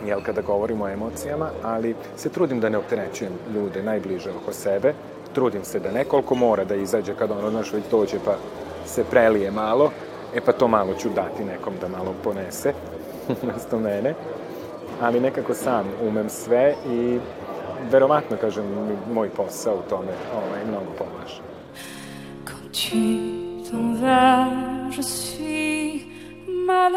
jel, 0.06 0.20
kada 0.22 0.42
govorimo 0.42 0.84
o 0.84 0.88
emocijama, 0.88 1.50
ali 1.62 1.94
se 2.16 2.28
trudim 2.28 2.60
da 2.60 2.68
ne 2.68 2.78
opterećujem 2.78 3.32
ljude 3.54 3.82
najbliže 3.82 4.30
oko 4.30 4.52
sebe, 4.52 4.94
trudim 5.34 5.64
se 5.64 5.80
da 5.80 5.92
nekoliko 5.92 6.34
mora 6.34 6.64
da 6.64 6.74
izađe 6.74 7.14
kad 7.14 7.30
ono, 7.30 7.50
znaš, 7.50 7.72
već 7.72 7.84
dođe 7.90 8.18
pa 8.24 8.36
se 8.86 9.04
prelije 9.04 9.50
malo, 9.50 9.90
e 10.34 10.40
pa 10.40 10.52
to 10.52 10.68
malo 10.68 10.94
ću 10.94 11.08
dati 11.08 11.44
nekom 11.44 11.74
da 11.80 11.88
malo 11.88 12.14
ponese, 12.24 12.72
mesto 13.54 13.78
mene. 13.78 14.14
Ali 15.00 15.20
nekako 15.20 15.54
sam 15.54 15.86
umem 16.08 16.28
sve 16.28 16.74
i 16.90 17.18
verovatno, 17.90 18.36
kažem, 18.40 18.64
moj 19.12 19.28
posao 19.28 19.74
u 19.74 19.88
tome 19.88 20.12
ovaj, 20.34 20.64
mnogo 20.68 20.92
pomaže. 20.98 21.42
Quand 22.44 23.47
t'en 23.70 23.92
vas, 24.00 24.48
je 24.90 25.02
suis 25.02 26.06
malade, 26.66 26.94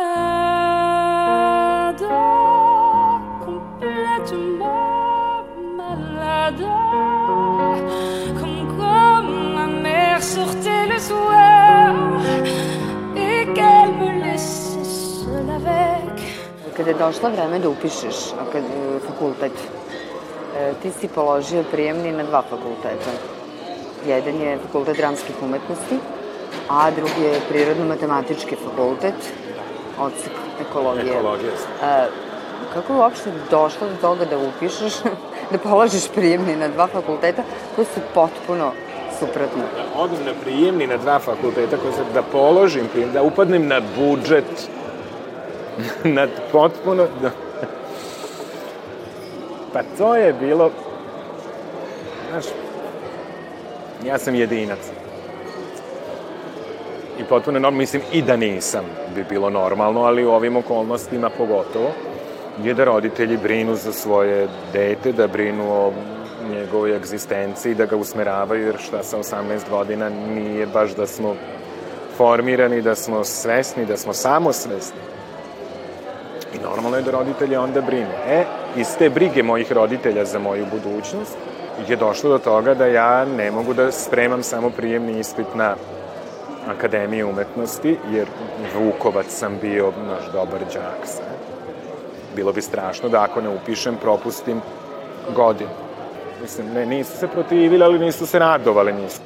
complètement 3.46 5.44
malade, 5.82 6.66
comme 8.40 8.62
quand 8.78 9.24
ma 9.56 9.68
mère 9.68 10.24
sortait 10.24 10.86
le 10.88 11.00
soir 11.00 11.96
et 13.16 13.46
qu'elle 13.56 13.94
me 14.02 14.10
laissait 14.24 14.84
seule 14.84 15.50
avec 15.50 16.16
Kada 16.78 16.92
je 16.92 16.98
došla 16.98 17.30
vreme 17.30 17.60
da 17.60 17.70
upišeš 17.70 18.18
e, 18.32 18.62
fakultet, 19.08 19.52
e, 20.56 20.74
ti 20.82 20.92
si 21.00 21.08
položio 21.08 21.64
prijemni 21.72 22.12
na 22.12 22.24
dva 22.24 22.42
fakulteta. 22.42 23.12
Jedan 24.08 24.42
je 24.42 24.58
fakultet 24.58 24.98
dramskih 24.98 25.36
umetnosti, 25.44 26.00
a 26.72 26.92
drugi 26.92 27.22
je 27.22 27.42
prirodno-matematički 27.50 28.56
fakultet, 28.56 29.14
odsek 30.00 30.32
ekologije. 30.62 31.14
Ekologija. 31.14 31.52
E, 31.84 32.08
kako 32.74 32.94
je 32.94 33.00
uopšte 33.00 33.32
došlo 33.50 33.88
do 33.88 33.96
toga 34.02 34.26
da 34.26 34.38
upišeš, 34.38 34.94
da 35.52 35.58
položiš 35.58 36.08
prijemni 36.16 36.56
na 36.56 36.68
dva 36.68 36.88
fakulteta 36.88 37.44
koji 37.76 37.86
su 37.86 38.00
potpuno 38.14 38.72
suprotno? 39.20 39.64
Da 39.76 40.02
odem 40.02 40.26
na 40.26 40.34
prijemni 40.44 40.88
na 40.88 40.98
dva 40.98 41.20
fakulteta, 41.20 41.78
koji 41.78 41.94
se, 41.94 42.02
da 42.14 42.22
položim 42.22 42.88
prijem, 42.94 43.12
da 43.12 43.22
upadnem 43.22 43.68
na 43.68 43.82
budžet 43.98 44.70
na 46.18 46.28
potpuno... 46.52 47.08
Da. 47.22 47.32
Pa 49.74 49.80
to 49.98 50.16
je 50.16 50.34
bilo... 50.34 50.72
Znaš, 52.32 52.46
ja 54.06 54.18
sam 54.18 54.36
jedinac. 54.36 54.80
I 57.22 57.24
potpuno 57.24 57.60
normalno, 57.60 57.78
mislim 57.78 58.02
i 58.12 58.22
da 58.22 58.36
nisam 58.36 58.86
bi 59.16 59.24
bilo 59.30 59.50
normalno, 59.50 60.04
ali 60.04 60.26
u 60.26 60.32
ovim 60.32 60.56
okolnostima 60.56 61.30
pogotovo, 61.30 61.92
je 62.64 62.74
da 62.74 62.84
roditelji 62.84 63.38
brinu 63.38 63.76
za 63.76 63.94
svoje 63.94 64.48
dete, 64.74 65.12
da 65.12 65.28
brinu 65.28 65.64
o 65.72 65.92
njegovoj 66.52 66.96
egzistenciji, 66.96 67.76
da 67.76 67.86
ga 67.86 67.96
usmeravaju, 67.96 68.66
jer 68.66 68.78
šta 68.78 69.04
sa 69.04 69.18
18 69.18 69.70
godina 69.70 70.10
nije 70.10 70.66
baš 70.68 70.96
da 70.96 71.08
smo 71.08 71.36
formirani, 72.18 72.82
da 72.82 72.96
smo 72.96 73.24
svesni, 73.24 73.86
da 73.86 73.98
smo 73.98 74.14
samosvesni. 74.14 75.00
I 76.56 76.64
normalno 76.64 76.98
je 76.98 77.04
da 77.04 77.12
roditelji 77.12 77.56
onda 77.56 77.82
brinu. 77.82 78.12
E, 78.28 78.44
iz 78.76 78.88
te 78.98 79.10
brige 79.10 79.44
mojih 79.44 79.72
roditelja 79.72 80.26
za 80.26 80.40
moju 80.40 80.66
budućnost 80.72 81.38
je 81.88 81.96
došlo 81.96 82.30
do 82.30 82.38
toga 82.38 82.74
da 82.74 82.86
ja 82.86 83.26
ne 83.26 83.52
mogu 83.52 83.74
da 83.74 83.92
spremam 83.92 84.44
samo 84.44 84.70
prijemni 84.70 85.20
ispit 85.20 85.56
na 85.56 85.76
Akademije 86.68 87.26
umetnosti, 87.26 87.98
jer 88.12 88.28
Vukovac 88.76 89.26
sam 89.30 89.58
bio 89.62 89.92
naš 90.08 90.32
dobar 90.34 90.60
džak. 90.72 91.06
Sve. 91.06 91.26
Bilo 92.36 92.54
bi 92.54 92.62
strašno 92.62 93.10
da 93.10 93.24
ako 93.24 93.42
ne 93.42 93.50
upišem, 93.50 93.98
propustim 94.02 94.62
godinu. 95.36 95.70
Mislim, 96.42 96.74
ne, 96.74 96.86
nisu 96.86 97.18
se 97.18 97.28
protivili, 97.28 97.84
ali 97.84 98.00
nisu 98.00 98.26
se 98.26 98.40
radovali, 98.40 98.94
nisu 98.94 99.22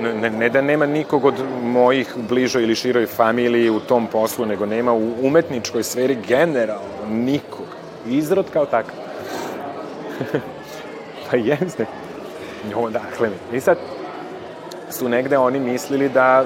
ne, 0.00 0.30
ne 0.30 0.48
da 0.48 0.60
nema 0.60 0.86
nikog 0.86 1.24
od 1.24 1.34
mojih 1.62 2.14
bližoj 2.28 2.62
ili 2.62 2.74
široj 2.74 3.06
familiji 3.06 3.70
u 3.70 3.80
tom 3.80 4.06
poslu, 4.06 4.46
nego 4.46 4.66
nema 4.66 4.92
u 4.92 5.12
umetničkoj 5.22 5.82
sferi 5.82 6.18
generalno 6.28 7.06
nikog. 7.08 7.66
Izrod 8.06 8.46
kao 8.52 8.66
takav. 8.66 8.94
pa 11.30 11.36
jeste. 11.36 11.86
No, 12.72 12.90
dakle, 12.90 13.30
i 13.52 13.60
sad 13.60 13.78
su 14.90 15.08
negde 15.08 15.38
oni 15.38 15.60
mislili 15.60 16.08
da, 16.08 16.44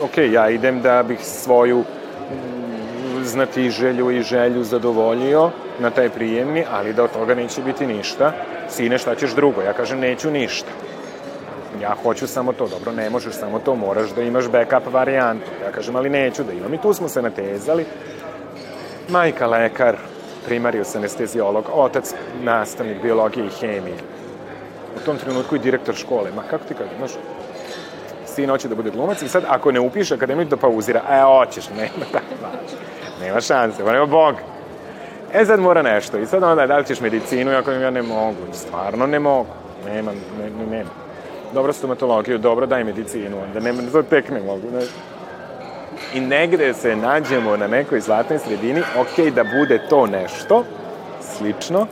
ok, 0.00 0.18
ja 0.18 0.50
idem 0.50 0.80
da 0.80 1.02
bih 1.02 1.18
svoju 1.24 1.78
mm, 1.78 3.24
znati 3.24 3.70
želju 3.70 4.10
i 4.10 4.22
želju 4.22 4.64
zadovoljio 4.64 5.50
na 5.78 5.90
taj 5.90 6.08
prijemni, 6.08 6.64
ali 6.72 6.92
da 6.92 7.04
od 7.04 7.12
toga 7.12 7.34
neće 7.34 7.62
biti 7.62 7.86
ništa. 7.86 8.32
Sine, 8.68 8.98
šta 8.98 9.14
ćeš 9.14 9.34
drugo? 9.34 9.62
Ja 9.62 9.72
kažem, 9.72 10.00
neću 10.00 10.30
ništa 10.30 10.70
ja 11.80 11.94
hoću 12.02 12.26
samo 12.26 12.52
to, 12.52 12.68
dobro, 12.68 12.92
ne 12.92 13.10
možeš 13.10 13.34
samo 13.34 13.58
to, 13.58 13.74
moraš 13.74 14.10
da 14.10 14.22
imaš 14.22 14.48
backup 14.48 14.92
varijantu. 14.92 15.46
Ja 15.64 15.72
kažem, 15.72 15.96
ali 15.96 16.10
neću 16.10 16.44
da 16.44 16.52
imam. 16.52 16.74
I 16.74 16.80
tu 16.80 16.94
smo 16.94 17.08
se 17.08 17.22
natezali. 17.22 17.84
Majka 19.08 19.46
lekar, 19.46 19.96
primarius 20.46 20.96
anestezijolog, 20.96 21.64
otac 21.74 22.14
nastavnik 22.42 23.02
biologije 23.02 23.46
i 23.46 23.50
hemije. 23.60 23.96
U 24.96 25.04
tom 25.04 25.18
trenutku 25.18 25.56
i 25.56 25.58
direktor 25.58 25.94
škole. 25.94 26.30
Ma 26.36 26.42
kako 26.42 26.64
ti 26.64 26.74
kažeš, 26.74 26.96
znaš, 26.98 27.10
sin 28.40 28.50
hoće 28.50 28.68
da 28.68 28.74
bude 28.74 28.90
glumac 28.90 29.22
i 29.22 29.28
sad 29.28 29.44
ako 29.48 29.72
ne 29.72 29.80
upiše 29.80 30.14
akademiju 30.14 30.46
da 30.46 30.56
pauzira, 30.56 31.02
e, 31.10 31.22
hoćeš, 31.22 31.68
nema 31.68 32.06
tako, 32.12 32.24
nema 33.20 33.40
šanse, 33.40 33.84
pa 33.84 33.92
nema 33.92 34.06
Bog. 34.06 34.34
E 35.32 35.44
sad 35.44 35.60
mora 35.60 35.82
nešto. 35.82 36.18
I 36.18 36.26
sad 36.26 36.42
onda 36.42 36.66
da 36.66 36.78
li 36.78 36.84
ćeš 36.84 37.00
medicinu, 37.00 37.56
ako 37.56 37.70
ja 37.70 37.90
ne 37.90 38.02
mogu, 38.02 38.36
stvarno 38.52 39.06
ne 39.06 39.18
mogu, 39.18 39.48
nema, 39.86 40.12
ne, 40.12 40.50
ne, 40.50 40.66
nema 40.76 40.90
dobro 41.54 41.72
stomatologiju, 41.72 42.38
dobro 42.38 42.66
daj 42.66 42.84
medicinu, 42.84 43.42
onda 43.42 43.60
nema, 43.60 43.82
to 43.92 44.02
tek 44.02 44.30
ne 44.30 44.40
mogu, 44.40 44.70
ne. 44.72 44.82
I 46.14 46.20
negde 46.20 46.74
se 46.74 46.96
nađemo 46.96 47.56
na 47.56 47.66
nekoj 47.66 48.00
zlatnoj 48.00 48.38
sredini, 48.38 48.80
ok, 48.80 49.34
da 49.34 49.44
bude 49.44 49.80
to 49.88 50.06
nešto, 50.06 50.64
slično, 51.20 51.86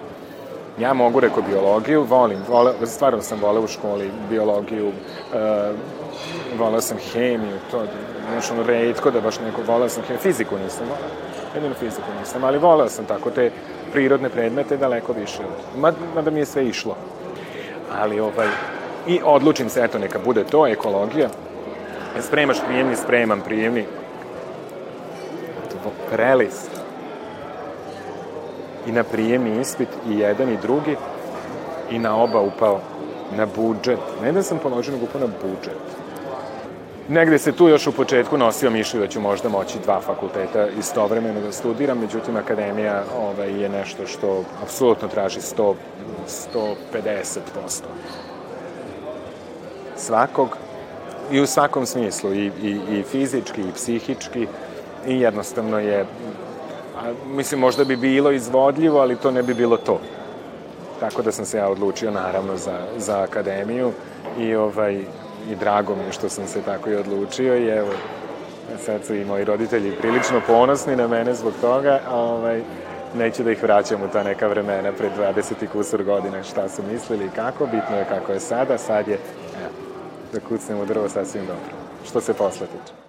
ja 0.80 0.94
mogu 0.94 1.20
reko 1.20 1.42
biologiju, 1.42 2.02
volim, 2.02 2.38
vole, 2.48 2.72
stvarno 2.86 3.22
sam 3.22 3.40
voleo 3.40 3.62
u 3.62 3.66
školi 3.66 4.10
biologiju, 4.30 4.88
uh, 4.88 4.94
voleo 6.58 6.80
sam 6.80 6.98
hemiju, 7.12 7.56
to, 7.70 7.82
znaš, 8.30 8.50
ono, 8.50 8.62
redko 8.62 9.10
da 9.10 9.20
baš 9.20 9.40
neko, 9.40 9.62
voleo 9.66 9.88
sam 9.88 10.02
hemiju, 10.02 10.22
fiziku 10.22 10.58
nisam 10.58 10.86
voleo 10.86 11.28
jedino 11.54 11.74
fiziku 11.74 12.06
nisam, 12.20 12.44
ali 12.44 12.58
voleo 12.58 12.88
sam 12.88 13.04
tako 13.04 13.30
te 13.30 13.50
prirodne 13.92 14.28
predmete 14.28 14.76
daleko 14.76 15.12
više. 15.12 15.42
Mada 16.14 16.30
mi 16.30 16.40
je 16.40 16.46
sve 16.46 16.66
išlo. 16.66 16.96
Ali 17.98 18.20
ovaj, 18.20 18.48
i 19.06 19.20
odlučim 19.24 19.68
se, 19.68 19.80
eto, 19.84 19.98
neka 19.98 20.18
bude 20.24 20.44
to, 20.44 20.66
ekologija. 20.66 21.28
Spremaš 22.20 22.56
prijemni, 22.66 22.96
spremam 22.96 23.40
prijemni. 23.40 23.84
Prelist. 26.10 26.70
I 28.86 28.92
na 28.92 29.04
prijemni 29.04 29.60
ispit, 29.60 29.88
i 30.08 30.18
jedan 30.18 30.48
i 30.48 30.56
drugi, 30.56 30.96
i 31.90 31.98
na 31.98 32.16
oba 32.16 32.40
upao 32.40 32.80
na 33.36 33.46
budžet. 33.56 33.98
Ne 34.22 34.32
da 34.32 34.42
sam 34.42 34.58
položio, 34.58 34.92
nego 34.92 35.04
upao 35.04 35.20
na 35.20 35.26
budžet. 35.26 35.78
Negde 37.08 37.38
se 37.38 37.52
tu 37.52 37.68
još 37.68 37.86
u 37.86 37.92
početku 37.92 38.38
nosio 38.38 38.70
mišlju 38.70 39.00
da 39.00 39.06
ću 39.08 39.20
možda 39.20 39.48
moći 39.48 39.78
dva 39.84 40.00
fakulteta 40.00 40.66
istovremeno 40.78 41.40
da 41.40 41.52
studiram, 41.52 41.98
međutim 41.98 42.36
akademija 42.36 43.04
ovaj, 43.18 43.62
je 43.62 43.68
nešto 43.68 44.06
što 44.06 44.44
apsolutno 44.62 45.08
traži 45.08 45.40
100, 45.40 45.74
150% 46.94 47.38
svakog 49.96 50.56
i 51.32 51.40
u 51.40 51.46
svakom 51.46 51.86
smislu, 51.86 52.34
i, 52.34 52.50
i, 52.62 52.80
i 52.90 53.02
fizički, 53.02 53.60
i 53.60 53.72
psihički, 53.74 54.46
i 55.06 55.20
jednostavno 55.20 55.78
je, 55.78 56.00
a, 56.96 57.12
mislim, 57.26 57.60
možda 57.60 57.84
bi 57.84 57.96
bilo 57.96 58.30
izvodljivo, 58.30 59.00
ali 59.00 59.16
to 59.16 59.30
ne 59.30 59.42
bi 59.42 59.54
bilo 59.54 59.76
to. 59.76 60.00
Tako 61.00 61.22
da 61.22 61.32
sam 61.32 61.44
se 61.44 61.58
ja 61.58 61.68
odlučio, 61.68 62.10
naravno, 62.10 62.56
za, 62.56 62.78
za 62.96 63.22
akademiju 63.22 63.92
i, 64.38 64.54
ovaj, 64.54 65.04
i 65.48 65.54
drago 65.54 65.94
mi 65.94 66.02
je 66.02 66.12
što 66.12 66.28
sam 66.28 66.46
se 66.46 66.62
tako 66.62 66.90
i 66.90 66.94
odlučio 66.94 67.56
i 67.56 67.68
evo, 67.68 67.90
sad 68.84 69.04
su 69.04 69.14
i 69.14 69.24
moji 69.24 69.44
roditelji 69.44 69.96
prilično 70.00 70.40
ponosni 70.46 70.96
na 70.96 71.08
mene 71.08 71.34
zbog 71.34 71.52
toga, 71.60 72.00
ovaj, 72.10 72.62
neću 73.14 73.42
da 73.42 73.50
ih 73.50 73.62
vraćam 73.62 74.02
u 74.02 74.08
ta 74.08 74.22
neka 74.22 74.46
vremena 74.46 74.92
pred 74.92 75.12
20 75.18 75.52
i 75.62 75.66
kusur 75.66 76.04
godina 76.04 76.42
šta 76.42 76.68
su 76.68 76.82
mislili 76.92 77.26
i 77.26 77.30
kako, 77.36 77.66
bitno 77.66 77.96
je 77.96 78.04
kako 78.04 78.32
je 78.32 78.40
sada, 78.40 78.78
sad 78.78 79.08
je 79.08 79.18
da 80.32 80.40
kucnemo 80.40 80.84
drvo 80.84 81.08
sasvim 81.08 81.46
dobro. 81.46 81.72
Što 82.04 82.20
se 82.20 82.34
posle 82.34 82.66
tiče. 82.66 83.08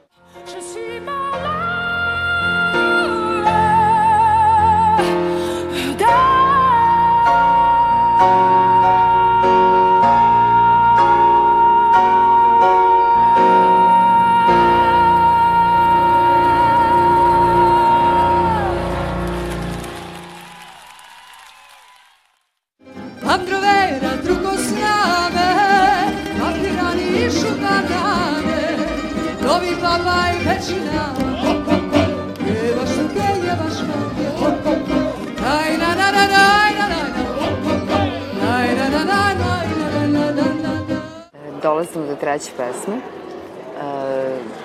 Dolazimo 41.62 42.06
do 42.06 42.16
treće 42.16 42.52
pesme. 42.58 42.96
E, 42.96 43.02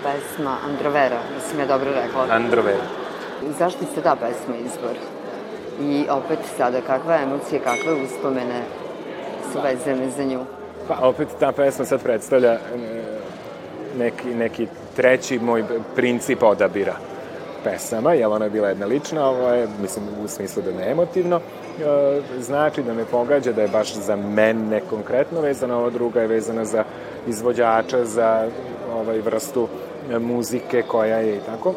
pesma 0.03 0.57
Androvera, 0.69 1.19
mislim 1.35 1.61
ja 1.61 1.67
dobro 1.67 1.91
rekla. 1.91 2.27
Androvera. 2.31 2.85
Zašto 3.59 3.79
se 3.95 4.03
ta 4.03 4.17
pesma 4.17 4.57
izbor? 4.57 4.97
I 5.81 6.07
opet 6.11 6.39
sada, 6.57 6.81
kakve 6.81 7.19
emocije, 7.23 7.61
kakve 7.61 7.93
uspomene 8.05 8.63
su 9.53 9.59
vezane 9.61 10.11
za 10.11 10.25
nju? 10.25 10.41
Pa 10.89 10.95
opet 11.03 11.29
ta 11.41 11.53
pesma 11.53 11.85
sad 11.85 12.03
predstavlja 12.03 12.53
e, 12.53 12.59
neki, 13.99 14.35
neki 14.35 14.67
treći 14.97 15.39
moj 15.39 15.65
princip 15.95 16.43
odabira 16.43 16.97
pesama, 17.65 18.13
jer 18.15 18.27
ona 18.27 18.45
je 18.45 18.51
bila 18.51 18.69
jedna 18.69 18.87
lična, 18.87 19.29
ovo 19.29 19.49
je, 19.49 19.69
mislim, 19.83 20.05
u 20.25 20.29
smislu 20.29 20.63
da 20.63 20.73
ne 20.73 20.91
emotivno, 20.91 21.37
e, 21.37 22.21
znači 22.41 22.83
da 22.83 22.95
me 22.95 23.05
pogađa 23.05 23.53
da 23.53 23.63
je 23.63 23.69
baš 23.69 23.95
za 23.95 24.17
mene 24.17 24.81
konkretno 24.91 25.41
vezana, 25.41 25.79
ova 25.79 25.91
druga 25.91 26.21
je 26.21 26.27
vezana 26.27 26.65
za 26.65 26.85
izvođača, 27.27 28.05
za 28.05 28.49
ovaj 28.95 29.21
vrstu 29.21 29.69
muzike 30.21 30.83
koja 30.83 31.17
je 31.17 31.37
i 31.37 31.41
tako, 31.47 31.75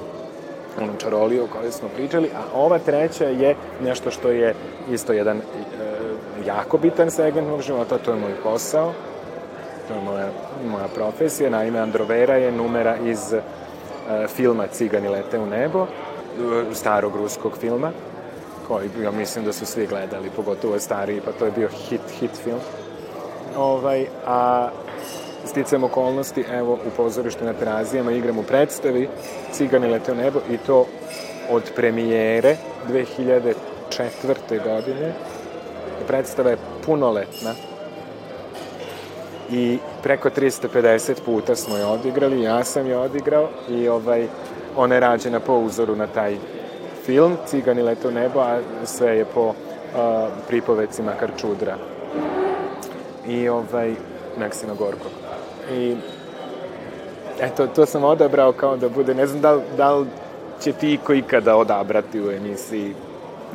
onu 0.81 0.93
čaroliju 0.97 1.43
o 1.43 1.47
kojoj 1.57 1.71
smo 1.71 1.89
pričali, 1.95 2.29
a 2.35 2.59
ova 2.59 2.79
treća 2.79 3.25
je 3.25 3.55
nešto 3.83 4.11
što 4.11 4.29
je 4.29 4.53
isto 4.91 5.13
jedan 5.13 5.37
e, 5.37 5.41
jako 6.47 6.77
bitan 6.77 7.11
segment 7.11 7.47
mog 7.47 7.61
života, 7.61 7.97
to 7.97 8.11
je 8.11 8.19
moj 8.19 8.33
posao, 8.43 8.93
je 9.93 10.01
moja, 10.01 10.29
moja 10.71 10.87
profesija, 10.87 11.49
naime 11.49 11.79
Androvera 11.79 12.35
je 12.35 12.51
numera 12.51 12.97
iz 12.97 13.33
e, 13.33 13.41
filma 14.27 14.67
Cigani 14.67 15.07
lete 15.07 15.39
u 15.39 15.45
nebo, 15.45 15.83
e, 15.83 16.75
starog 16.75 17.15
ruskog 17.15 17.57
filma, 17.57 17.91
koji 18.67 18.89
ja 19.03 19.11
mislim 19.11 19.45
da 19.45 19.53
su 19.53 19.65
svi 19.65 19.87
gledali, 19.87 20.29
pogotovo 20.35 20.79
stariji, 20.79 21.21
pa 21.25 21.31
to 21.31 21.45
je 21.45 21.51
bio 21.51 21.69
hit, 21.69 22.01
hit 22.19 22.31
film. 22.43 22.59
Ovaj, 23.57 24.05
a 24.25 24.69
sticam 25.45 25.83
okolnosti, 25.83 26.45
evo, 26.51 26.73
u 26.73 26.89
pozorištu 26.97 27.45
na 27.45 27.53
Terazijama 27.53 28.11
igram 28.11 28.37
u 28.37 28.43
predstavi 28.43 29.09
Cigani 29.51 29.87
lete 29.87 30.11
u 30.11 30.15
nebo 30.15 30.39
i 30.49 30.57
to 30.57 30.85
od 31.49 31.71
premijere 31.75 32.57
2004. 32.89 33.53
godine. 34.63 35.13
Predstava 36.07 36.49
je 36.49 36.57
punoletna 36.85 37.53
i 39.51 39.77
preko 40.03 40.29
350 40.29 41.13
puta 41.25 41.55
smo 41.55 41.77
je 41.77 41.85
odigrali, 41.85 42.43
ja 42.43 42.63
sam 42.63 42.87
je 42.87 42.97
odigrao 42.97 43.49
i 43.69 43.87
ovaj, 43.87 44.27
ona 44.75 44.95
je 44.95 44.99
rađena 44.99 45.39
po 45.39 45.53
uzoru 45.53 45.95
na 45.95 46.07
taj 46.07 46.37
film 47.05 47.37
Cigani 47.45 47.81
lete 47.81 48.07
u 48.07 48.11
nebo, 48.11 48.39
a 48.39 48.59
sve 48.85 49.17
je 49.17 49.25
po 49.25 49.47
uh, 49.47 49.53
pripovecima 50.47 51.11
Karčudra 51.19 51.77
i 53.27 53.49
ovaj, 53.49 53.93
Maksima 54.39 54.73
Gorkog. 54.73 55.11
I 55.73 55.95
eto, 57.39 57.67
to 57.67 57.85
sam 57.85 58.03
odabrao 58.03 58.51
kao 58.51 58.77
da 58.77 58.89
bude, 58.89 59.13
ne 59.13 59.27
znam 59.27 59.41
da, 59.41 59.59
da 59.77 59.95
li 59.95 60.07
će 60.61 60.73
ti 60.73 60.99
ko 61.03 61.13
ikada 61.13 61.55
odabrati 61.55 62.21
u 62.21 62.31
emisiji 62.31 62.93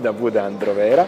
da 0.03 0.13
bude 0.13 0.41
Androvera, 0.41 1.05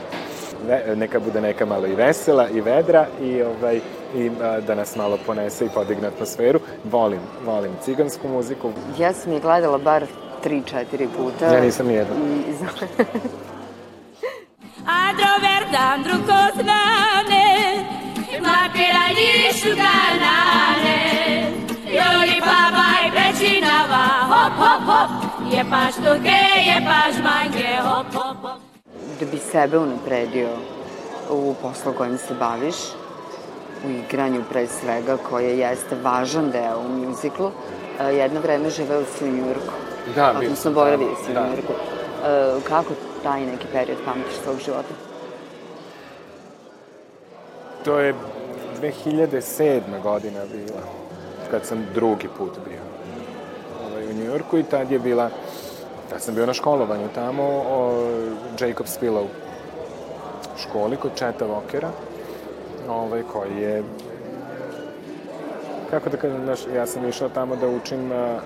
ne, 0.69 0.97
neka 0.97 1.21
bude 1.21 1.41
neka 1.41 1.67
malo 1.67 1.87
i 1.87 1.95
vesela 1.95 2.49
i 2.49 2.61
vedra 2.61 3.07
i 3.23 3.43
ovaj 3.43 3.81
i 4.17 4.31
a, 4.43 4.61
da 4.61 4.75
nas 4.75 4.97
malo 4.97 5.19
ponese 5.27 5.67
i 5.67 5.69
podigne 5.75 6.09
atmosferu. 6.09 6.61
Volim, 6.85 7.21
volim 7.45 7.73
cigansku 7.85 8.29
muziku. 8.29 8.73
Ja 8.99 9.13
sam 9.13 9.33
je 9.33 9.41
gledala 9.41 9.79
bar 9.79 10.05
3-4 10.45 11.09
puta. 11.17 11.55
Ja 11.55 11.61
nisam 11.61 11.87
nijedna. 11.87 12.15
I, 12.15 12.55
Androver 14.87 15.63
d'andru 15.73 16.17
koznane, 16.29 17.47
mapira 18.41 19.07
nišu 19.19 19.71
kanane, 19.77 20.99
joli 21.87 22.41
pavaj 22.41 23.05
prečinava, 23.15 24.05
hop, 24.31 24.53
hop, 24.59 24.83
hop, 24.87 25.11
je 25.53 25.65
paš 25.71 25.95
tuke, 25.95 26.41
je 26.69 26.79
paš 26.87 27.15
manjke, 27.25 27.69
hop, 27.83 28.07
hop, 28.15 28.37
hop. 28.43 28.74
Da 29.25 29.31
bi 29.31 29.39
sebe 29.39 29.79
unapredio 29.79 30.49
u 31.31 31.55
poslu 31.63 31.93
kojim 31.93 32.19
se 32.19 32.35
baviš, 32.35 32.75
u 33.87 33.91
igranju 33.91 34.43
pre 34.51 34.67
svega, 34.67 35.17
koje 35.31 35.59
jeste 35.59 35.97
važan 36.03 36.51
deo 36.51 36.81
u 36.81 36.89
mjuziklu, 36.89 37.51
jedno 38.01 38.41
vreme 38.41 38.71
živeo 38.71 39.05
si 39.05 39.25
u 39.25 39.33
Njurku. 39.33 39.73
Da, 40.15 40.35
Odnosno, 40.39 40.71
boravio 40.71 41.09
si 41.25 41.31
u 41.31 41.35
Njurku. 41.35 41.73
Kako 42.69 42.91
taj 43.23 43.47
neki 43.47 43.67
period 43.73 43.99
pamtiš 44.05 44.35
svog 44.45 44.59
života? 44.65 44.95
To 47.85 47.99
je 47.99 48.15
2007. 48.81 49.81
godina 50.03 50.41
bila, 50.53 50.83
kad 51.51 51.67
sam 51.67 51.87
drugi 51.95 52.29
put 52.39 52.53
bio 52.69 52.83
ovaj, 53.87 54.07
u 54.07 54.13
Njujorku 54.13 54.59
i 54.59 54.63
tad 54.63 54.91
je 54.91 54.99
bila, 54.99 55.31
tad 56.15 56.23
sam 56.23 56.35
bio 56.35 56.47
na 56.47 56.55
školovanju 56.55 57.09
tamo, 57.15 57.43
o 57.71 57.93
Jacob's 58.59 59.01
Pillow 59.01 59.25
školi 60.59 60.97
kod 60.97 61.11
Četa 61.15 61.47
Vokera, 61.47 61.89
ovaj, 62.89 63.23
koji 63.33 63.57
je 63.63 63.83
kako 65.91 66.11
da 66.11 66.17
kažem, 66.17 66.45
znaš, 66.45 66.61
ja 66.75 66.87
sam 66.87 67.09
išao 67.09 67.29
tamo 67.29 67.57
da 67.57 67.69
učim 67.69 68.13
a, 68.13 68.39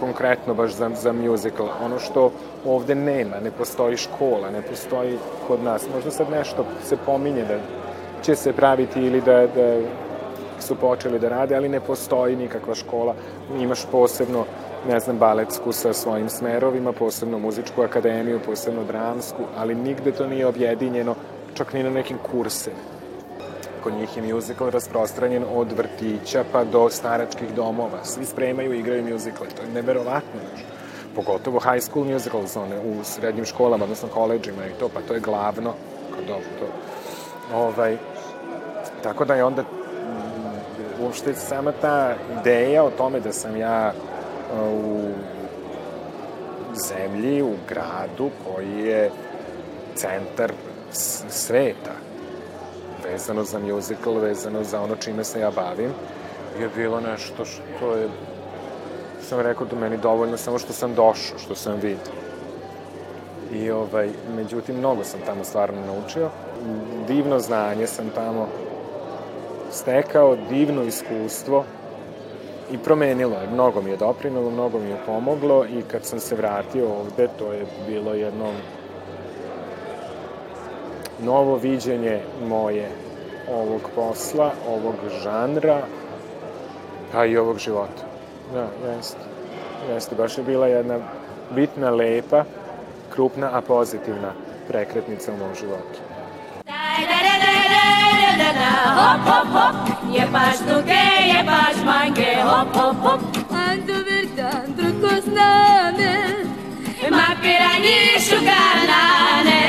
konkretno 0.00 0.54
baš 0.54 0.72
za, 0.72 0.90
za 1.02 1.12
musical. 1.12 1.68
Ono 1.84 1.98
što 1.98 2.30
ovde 2.66 2.94
nema, 2.94 3.40
ne 3.44 3.50
postoji 3.50 3.96
škola, 3.96 4.50
ne 4.50 4.62
postoji 4.62 5.18
kod 5.46 5.62
nas. 5.62 5.86
Možda 5.94 6.10
sad 6.10 6.30
nešto 6.30 6.64
se 6.84 6.96
pominje 7.06 7.44
da 7.44 7.58
će 8.22 8.36
se 8.36 8.52
praviti 8.52 9.00
ili 9.00 9.20
da, 9.20 9.46
da 9.46 9.80
su 10.58 10.76
počeli 10.76 11.18
da 11.18 11.28
rade, 11.28 11.56
ali 11.56 11.68
ne 11.68 11.80
postoji 11.80 12.36
nikakva 12.36 12.74
škola. 12.74 13.14
Imaš 13.60 13.86
posebno 13.92 14.44
ne 14.88 15.00
znam, 15.00 15.18
baletsku 15.18 15.72
sa 15.72 15.92
svojim 15.92 16.28
smerovima, 16.28 16.92
posebno 16.92 17.38
muzičku 17.38 17.82
akademiju, 17.82 18.40
posebno 18.46 18.84
dramsku, 18.84 19.42
ali 19.56 19.74
nigde 19.74 20.12
to 20.12 20.26
nije 20.26 20.46
objedinjeno, 20.46 21.14
čak 21.54 21.72
ni 21.72 21.82
na 21.82 21.90
nekim 21.90 22.18
kursima. 22.30 22.76
Kod 23.82 23.92
njih 23.92 24.16
je 24.16 24.34
musical 24.34 24.70
rasprostranjen 24.70 25.44
od 25.54 25.72
vrtića 25.72 26.44
pa 26.52 26.64
do 26.64 26.90
staračkih 26.90 27.54
domova. 27.54 28.04
Svi 28.04 28.24
spremaju 28.24 28.74
i 28.74 28.78
igraju 28.78 29.12
musicale. 29.12 29.50
To 29.50 29.62
je 29.62 29.68
neverovatno 29.68 30.40
nešto. 30.52 30.68
Pogotovo 31.14 31.60
high 31.60 31.82
school 31.82 32.04
musicals, 32.04 32.56
one 32.56 32.80
u 32.80 33.04
srednjim 33.04 33.44
školama, 33.44 33.84
odnosno 33.84 34.08
koleđima 34.08 34.66
i 34.66 34.78
to, 34.80 34.88
pa 34.88 35.00
to 35.00 35.14
je 35.14 35.20
glavno. 35.20 35.72
Kod 36.16 36.30
ovo, 36.30 36.40
to. 36.58 36.66
Ovaj, 37.56 37.96
tako 39.02 39.24
da 39.24 39.34
je 39.34 39.44
onda 39.44 39.64
uopšte 41.00 41.34
sama 41.34 41.72
ta 41.72 42.14
ideja 42.40 42.84
o 42.84 42.90
tome 42.90 43.20
da 43.20 43.32
sam 43.32 43.56
ja 43.56 43.92
u 44.72 45.12
zemlji, 46.88 47.42
u 47.42 47.54
gradu 47.68 48.30
koji 48.44 48.86
je 48.86 49.10
centar 49.94 50.52
sveta, 51.28 51.92
vezano 53.04 53.44
za 53.44 53.58
musical, 53.58 54.14
vezano 54.14 54.64
za 54.64 54.80
ono 54.80 54.96
čime 54.96 55.24
se 55.24 55.40
ja 55.40 55.50
bavim, 55.50 55.90
je 56.60 56.68
bilo 56.76 57.00
nešto 57.00 57.44
što 57.44 57.96
je, 57.96 58.08
sam 59.22 59.40
rekao 59.40 59.66
da 59.66 59.76
meni 59.76 59.96
dovoljno 59.96 60.36
samo 60.36 60.58
što 60.58 60.72
sam 60.72 60.94
došao, 60.94 61.38
što 61.38 61.54
sam 61.54 61.74
vidio. 61.74 62.12
I 63.52 63.70
ovaj, 63.70 64.08
međutim, 64.36 64.76
mnogo 64.76 65.04
sam 65.04 65.20
tamo 65.26 65.44
stvarno 65.44 65.80
naučio. 65.86 66.30
Divno 67.06 67.38
znanje 67.38 67.86
sam 67.86 68.10
tamo 68.14 68.48
stekao, 69.70 70.36
divno 70.50 70.82
iskustvo 70.82 71.64
i 72.72 72.78
promenilo 72.78 73.36
je. 73.40 73.50
Mnogo 73.52 73.82
mi 73.82 73.90
je 73.90 73.96
doprinalo, 73.96 74.50
mnogo 74.50 74.78
mi 74.78 74.88
je 74.88 75.02
pomoglo 75.06 75.64
i 75.66 75.82
kad 75.82 76.04
sam 76.04 76.20
se 76.20 76.34
vratio 76.34 76.88
ovde, 76.88 77.28
to 77.38 77.52
je 77.52 77.66
bilo 77.88 78.14
jedno 78.14 78.52
novo 81.22 81.56
viđenje 81.56 82.20
moje 82.48 82.88
ovog 83.52 83.80
posla, 83.94 84.52
ovog 84.68 84.94
žanra, 85.22 85.82
pa 87.12 87.24
i 87.24 87.36
ovog 87.36 87.58
života. 87.58 88.02
Da, 88.54 88.68
jeste. 88.96 89.18
Jeste, 89.88 90.14
baš 90.14 90.38
je 90.38 90.44
bila 90.44 90.66
jedna 90.66 90.98
bitna, 91.54 91.90
lepa, 91.90 92.44
krupna, 93.10 93.50
a 93.52 93.60
pozitivna 93.60 94.32
prekretnica 94.68 95.32
u 95.32 95.36
mom 95.36 95.54
životu. 95.60 96.00
Hop, 98.50 99.20
hop, 99.26 99.46
hop, 99.52 99.74
je 100.12 100.26
baš 100.32 100.58
duge, 100.58 101.04
je 101.32 101.44
baš 101.44 101.76
mange, 101.84 102.42
hop, 102.42 102.76
hop, 102.76 102.96
hop. 103.02 103.20
Ando 103.50 103.94
verdan, 104.08 104.66
drugo 104.76 105.08
znane, 105.24 106.14
ma 107.10 107.28
pirani 107.42 107.96
šuganane, 108.26 109.62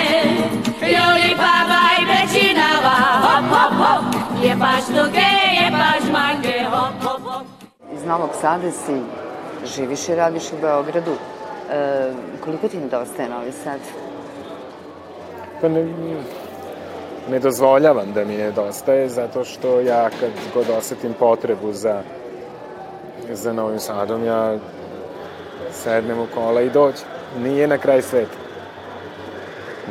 Joli 0.81 1.35
baba 1.35 1.81
i 2.01 2.05
bečinava, 2.09 2.97
hop, 3.25 3.45
hop, 3.53 3.73
hop, 3.81 4.03
je 4.43 4.55
baš 4.55 4.85
duge, 4.87 5.31
je 5.61 5.71
baš 5.71 6.11
mange, 6.11 6.65
hop, 6.71 7.03
hop, 7.03 7.21
hop. 7.21 7.45
Iz 7.93 8.05
Novog 8.05 8.29
Sada 8.41 8.71
si 8.71 9.01
živiš 9.75 10.09
i 10.09 10.15
radiš 10.15 10.43
u 10.53 10.61
Beogradu. 10.61 11.11
E, 11.71 12.13
koliko 12.43 12.67
ti 12.67 12.77
nedostaje 12.77 13.29
Novi 13.29 13.51
Sad? 13.51 13.79
Pa 15.61 15.67
ne, 15.67 15.83
ne 17.29 17.39
dozvoljavam 17.39 18.13
da 18.13 18.25
mi 18.25 18.37
nedostaje, 18.37 19.09
zato 19.09 19.43
što 19.43 19.79
ja 19.79 20.09
kad 20.09 20.29
god 20.53 20.65
osetim 20.77 21.13
potrebu 21.13 21.73
za, 21.73 22.01
za 23.33 23.53
Novim 23.53 23.79
Sadom, 23.79 24.25
ja 24.25 24.57
sednem 25.71 26.19
u 26.19 26.25
kola 26.33 26.61
i 26.61 26.69
dođem. 26.69 27.07
Nije 27.39 27.67
na 27.67 27.77
kraj 27.77 28.01
sveta. 28.01 28.37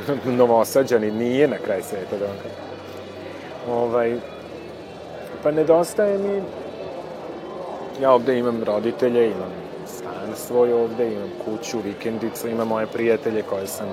Novosađani 0.39 1.11
nije 1.11 1.49
na 1.49 1.57
kraj 1.57 1.83
sveta, 1.83 2.17
da 2.19 2.25
vam. 2.25 2.37
Ovaj, 3.69 4.17
pa 5.43 5.51
nedostaje 5.51 6.19
mi... 6.19 6.43
Ja 8.03 8.13
ovde 8.13 8.39
imam 8.39 8.65
roditelje, 8.65 9.27
imam 9.27 9.53
stan 9.87 10.37
svoj 10.37 10.73
ovde, 10.73 11.13
imam 11.13 11.31
kuću, 11.45 11.79
vikendicu, 11.85 12.49
imam 12.49 12.69
moje 12.69 12.87
prijatelje 12.87 13.43
koje 13.43 13.67
sam 13.67 13.87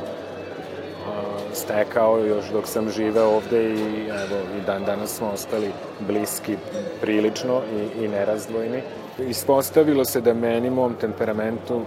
stekao 1.57 2.19
još 2.19 2.45
dok 2.49 2.67
sam 2.67 2.89
živeo 2.89 3.35
ovde 3.35 3.63
i 3.73 4.07
evo 4.07 4.39
i 4.57 4.65
dan 4.65 4.85
danas 4.85 5.09
smo 5.09 5.27
ostali 5.33 5.71
bliski 5.99 6.57
prilično 7.01 7.61
i, 7.75 8.03
i 8.03 8.07
nerazdvojni. 8.07 8.81
Ispostavilo 9.19 10.05
se 10.05 10.21
da 10.21 10.33
meni, 10.33 10.69
mom 10.69 10.95
temperamentu, 11.01 11.81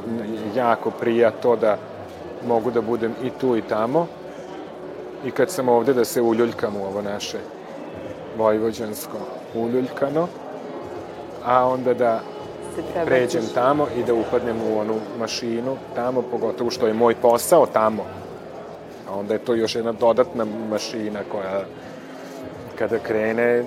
jako 0.56 0.90
prija 0.90 1.30
to 1.30 1.56
da 1.56 1.76
mogu 2.46 2.70
da 2.70 2.80
budem 2.80 3.14
i 3.24 3.30
tu 3.40 3.56
i 3.56 3.62
tamo. 3.62 4.06
I 5.24 5.30
kad 5.30 5.50
sam 5.50 5.68
ovde 5.68 5.94
da 5.94 6.04
se 6.04 6.22
uljuljkam 6.22 6.76
u 6.76 6.84
ovo 6.84 7.02
naše 7.02 7.38
vojvođansko 8.38 9.18
uljuljkano, 9.54 10.28
a 11.44 11.68
onda 11.68 11.94
da 11.94 12.20
pređem 13.04 13.42
tamo 13.54 13.86
i 13.96 14.02
da 14.02 14.14
upadnem 14.14 14.56
u 14.62 14.78
onu 14.78 14.94
mašinu 15.18 15.76
tamo, 15.94 16.22
pogotovo 16.22 16.70
što 16.70 16.86
je 16.86 16.94
moj 16.94 17.14
posao 17.14 17.66
tamo, 17.66 18.04
A 19.10 19.14
onda 19.14 19.34
je 19.34 19.44
to 19.44 19.54
još 19.54 19.74
jedna 19.74 19.92
dodatna 19.92 20.46
mašina 20.70 21.20
koja 21.32 21.64
kada 22.78 22.98
krene 22.98 23.64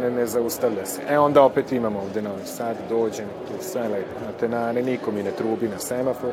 ne, 0.00 0.10
ne 0.10 0.26
zaustavlja 0.26 0.86
se. 0.86 1.00
E 1.08 1.18
onda 1.18 1.42
opet 1.42 1.72
imamo 1.72 1.98
ovde 1.98 2.22
Novi 2.22 2.44
Sad, 2.44 2.76
dođem 2.88 3.26
tu 3.48 3.64
sve 3.64 3.82
lepo 3.82 4.20
na 4.26 4.32
tenane, 4.40 4.82
niko 4.82 5.10
mi 5.10 5.22
ne 5.22 5.30
trubi 5.30 5.68
na 5.68 5.78
semafor 5.78 6.32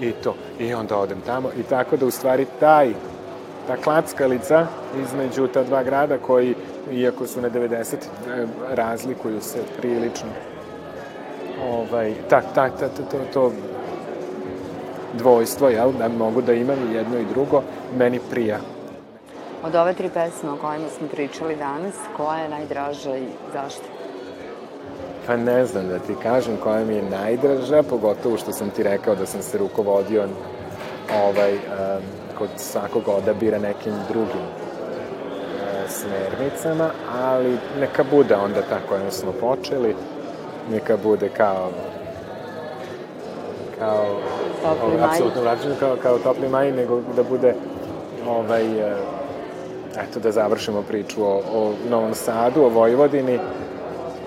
i 0.00 0.12
to. 0.12 0.34
I 0.58 0.74
onda 0.74 0.96
odem 0.96 1.20
tamo 1.26 1.50
i 1.58 1.62
tako 1.62 1.96
da 1.96 2.06
u 2.06 2.10
stvari 2.10 2.46
taj 2.60 2.92
ta 3.66 3.76
klackalica 3.76 4.66
između 5.02 5.46
ta 5.46 5.62
dva 5.62 5.82
grada 5.82 6.18
koji, 6.18 6.54
iako 6.92 7.26
su 7.26 7.40
na 7.40 7.50
90, 7.50 7.94
e, 7.94 8.46
razlikuju 8.70 9.40
se 9.40 9.58
prilično. 9.78 10.30
Ovaj, 11.68 12.14
ta, 12.28 12.40
ta, 12.54 12.68
ta, 12.68 12.88
to, 12.88 13.02
to, 13.10 13.18
to 13.32 13.52
dvojstvo, 15.16 15.68
jel, 15.68 15.92
da 15.92 16.08
mogu 16.08 16.42
da 16.42 16.52
imam 16.52 16.78
i 16.90 16.94
jedno 16.94 17.18
i 17.18 17.24
drugo, 17.24 17.62
meni 17.98 18.20
prija. 18.30 18.58
Od 19.64 19.74
ove 19.74 19.94
tri 19.94 20.08
pesme 20.08 20.50
o 20.50 20.56
kojima 20.56 20.88
smo 20.98 21.08
pričali 21.08 21.56
danas, 21.56 21.94
koja 22.16 22.38
je 22.38 22.48
najdraža 22.48 23.16
i 23.16 23.26
zašto? 23.52 23.84
Pa 25.26 25.36
ne 25.36 25.66
znam 25.66 25.88
da 25.88 25.98
ti 25.98 26.14
kažem 26.22 26.56
koja 26.56 26.84
mi 26.84 26.94
je 26.94 27.10
najdraža, 27.10 27.82
pogotovo 27.82 28.36
što 28.36 28.52
sam 28.52 28.70
ti 28.70 28.82
rekao 28.82 29.14
da 29.14 29.26
sam 29.26 29.42
se 29.42 29.58
rukovodio 29.58 30.24
ovaj, 31.24 31.54
um, 31.54 31.60
kod 32.38 32.48
svakog 32.56 33.08
odabira 33.08 33.58
nekim 33.58 33.92
drugim 34.08 34.46
uh, 34.46 35.90
smernicama, 35.90 36.90
ali 37.12 37.58
neka 37.80 38.04
bude 38.10 38.34
onda 38.34 38.62
ta 38.62 38.78
kojom 38.88 39.10
smo 39.10 39.32
počeli, 39.32 39.96
neka 40.70 40.96
bude 40.96 41.28
kao 41.28 41.70
kao 43.78 44.20
topli 44.74 44.98
maj. 44.98 45.08
Apsolutno 45.08 45.42
vraćanje 45.42 45.74
kao, 45.80 45.96
kao 46.02 46.18
topli 46.18 46.48
maj, 46.48 46.72
nego 46.72 47.00
da 47.16 47.22
bude 47.22 47.54
ovaj, 48.28 48.80
e, 48.80 48.96
eto 49.96 50.20
da 50.20 50.32
završimo 50.32 50.82
priču 50.82 51.22
o, 51.22 51.42
o 51.52 51.72
Novom 51.90 52.14
Sadu, 52.14 52.62
o 52.62 52.68
Vojvodini, 52.68 53.38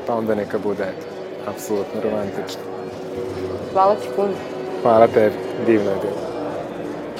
pa 0.08 0.16
onda 0.16 0.36
neka 0.36 0.60
bude, 0.60 0.84
eto, 0.84 1.06
apsolutno 1.48 2.02
romantično. 2.04 2.62
Hvala 3.74 3.96
ti 3.96 4.08
puno. 4.16 4.34
Hvala 4.82 5.08
tebi, 5.08 5.36
divno 5.66 5.92
je 5.92 5.98
bilo. 6.02 6.18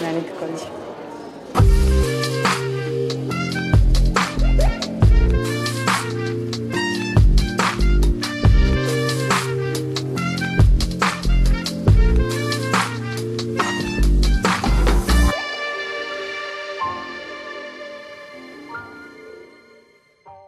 Meni 0.02 0.22
takođe. 0.22 0.79